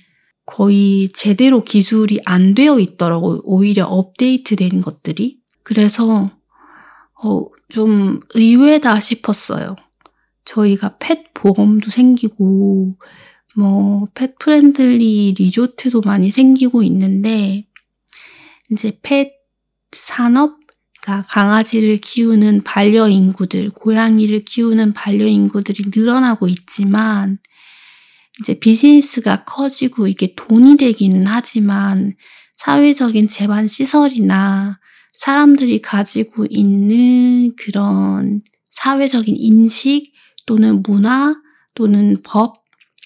[0.45, 3.39] 거의 제대로 기술이 안 되어 있더라고요.
[3.45, 5.37] 오히려 업데이트 된 것들이.
[5.63, 6.29] 그래서,
[7.23, 9.77] 어, 좀 의외다 싶었어요.
[10.43, 12.97] 저희가 펫 보험도 생기고,
[13.55, 17.67] 뭐, pet friendly 리조트도 많이 생기고 있는데,
[18.71, 19.31] 이제 pet
[19.91, 20.59] 산업,
[21.01, 27.39] 그러니까 강아지를 키우는 반려인구들, 고양이를 키우는 반려인구들이 늘어나고 있지만,
[28.39, 32.15] 이제 비즈니스가 커지고 이게 돈이 되기는 하지만,
[32.57, 34.79] 사회적인 제반 시설이나
[35.13, 40.11] 사람들이 가지고 있는 그런 사회적인 인식
[40.45, 41.35] 또는 문화
[41.75, 42.60] 또는 법,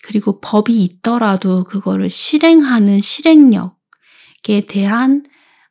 [0.06, 5.26] 그리고 법이 있더라도 그거를 실행하는 실행력에 대한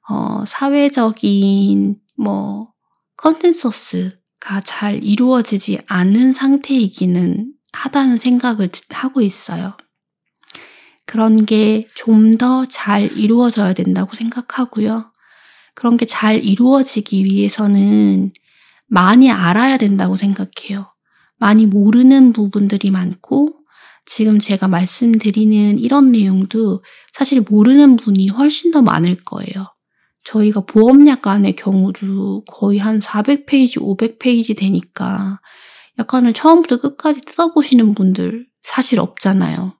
[0.09, 2.73] 어, 사회적인 뭐
[3.17, 9.77] consensus가 잘 이루어지지 않은 상태이기는 하다는 생각을 하고 있어요.
[11.07, 15.13] 그런 게 좀 더 잘 이루어져야 된다고 생각하고요.
[15.77, 18.33] 그런 게 잘 이루어지기 위해서는
[18.89, 20.87] 많이 알아야 된다고 생각해요.
[21.39, 23.64] 많이 모르는 부분들이 많고,
[24.07, 26.81] 지금 제가 말씀드리는 이런 내용도
[27.13, 29.75] 사실 모르는 분이 훨씬 더 많을 거예요.
[30.25, 35.41] 저희가 보험약관의 경우도 거의 한 400페이지, 500페이지 되니까
[35.99, 39.77] 약관을 처음부터 끝까지 뜯어보시는 분들 사실 없잖아요.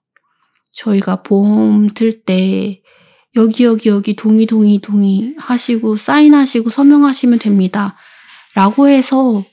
[0.73, 2.81] 저희가 보험 들 때
[3.35, 7.97] 여기 여기 여기 동의 동의 동의 하시고 사인하시고 서명하시면 됩니다.
[8.55, 9.43] 라고 해서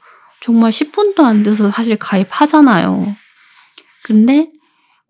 [0.41, 3.16] 정말 10분도 안 돼서 사실 가입하잖아요.
[4.05, 4.51] 근데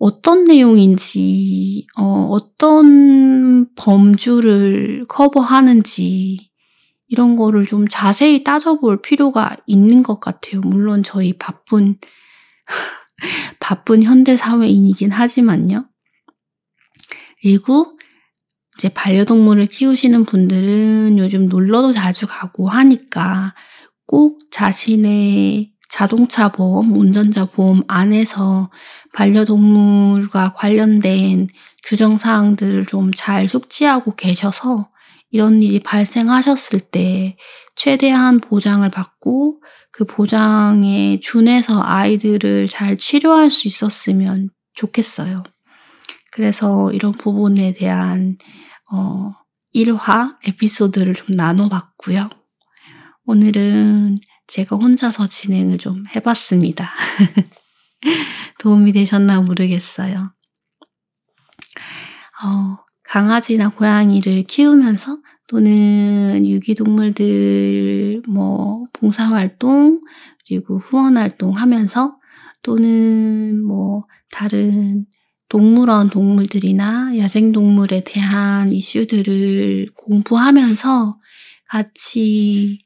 [0.03, 6.51] 어떤 내용인지, 어, 어떤 범주를 커버하는지,
[7.07, 10.61] 이런 거를 좀 자세히 따져볼 필요가 있는 것 같아요.
[10.63, 12.01] 물론 저희 바쁜,
[13.61, 15.87] 바쁜 현대사회인이긴 하지만요.
[17.41, 17.97] 그리고
[18.77, 23.55] 이제 반려동물을 키우시는 분들은 요즘 놀러도 자주 가고 하니까
[24.09, 28.70] 꼭 자신의 자동차 보험, 운전자 보험 안에서
[29.12, 31.49] 반려동물과 관련된
[31.84, 34.88] 규정 사항들을 좀 잘 숙지하고 계셔서
[35.30, 37.36] 이런 일이 발생하셨을 때
[37.76, 45.43] 최대한 보장을 받고 그 보장에 준해서 아이들을 잘 치료할 수 있었으면 좋겠어요.
[46.30, 48.38] 그래서 이런 부분에 대한
[48.90, 49.32] 어,
[49.74, 52.30] 1화 에피소드를 좀 나눠봤고요.
[53.26, 54.20] 오늘은
[54.53, 56.93] 제가 혼자서 진행을 좀 해봤습니다.
[58.61, 60.35] 도움이 되셨나 모르겠어요.
[62.45, 70.03] 어, 강아지나 고양이를 키우면서 또는 유기동물들 뭐 봉사활동
[70.47, 72.19] 그리고 후원활동 하면서
[72.61, 75.07] 또는 뭐 다른
[75.49, 81.19] 동물원 동물들이나 야생동물에 대한 이슈들을 공부하면서
[81.69, 82.81] 같이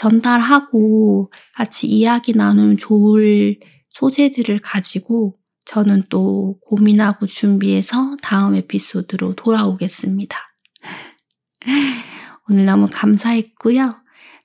[0.00, 5.36] 전달하고 같이 이야기 나누면 좋을 소재들을 가지고
[5.66, 10.38] 저는 또 고민하고 준비해서 다음 에피소드로 돌아오겠습니다.
[12.48, 13.94] 오늘 너무 감사했고요.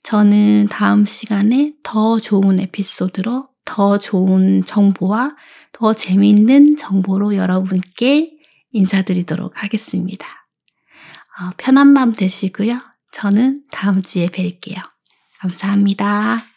[0.03, 5.38] 저는 다음 시간에 더 좋은 에피소드로 더 좋은 정보와
[5.72, 8.34] 더 재미있는 정보로 여러분께
[8.73, 10.27] 인사드리도록 하겠습니다.
[11.40, 12.77] 어, 편한 밤 되시고요.
[13.14, 14.95] 저는 다음 주에 뵐게요.
[15.46, 16.55] 감사합니다.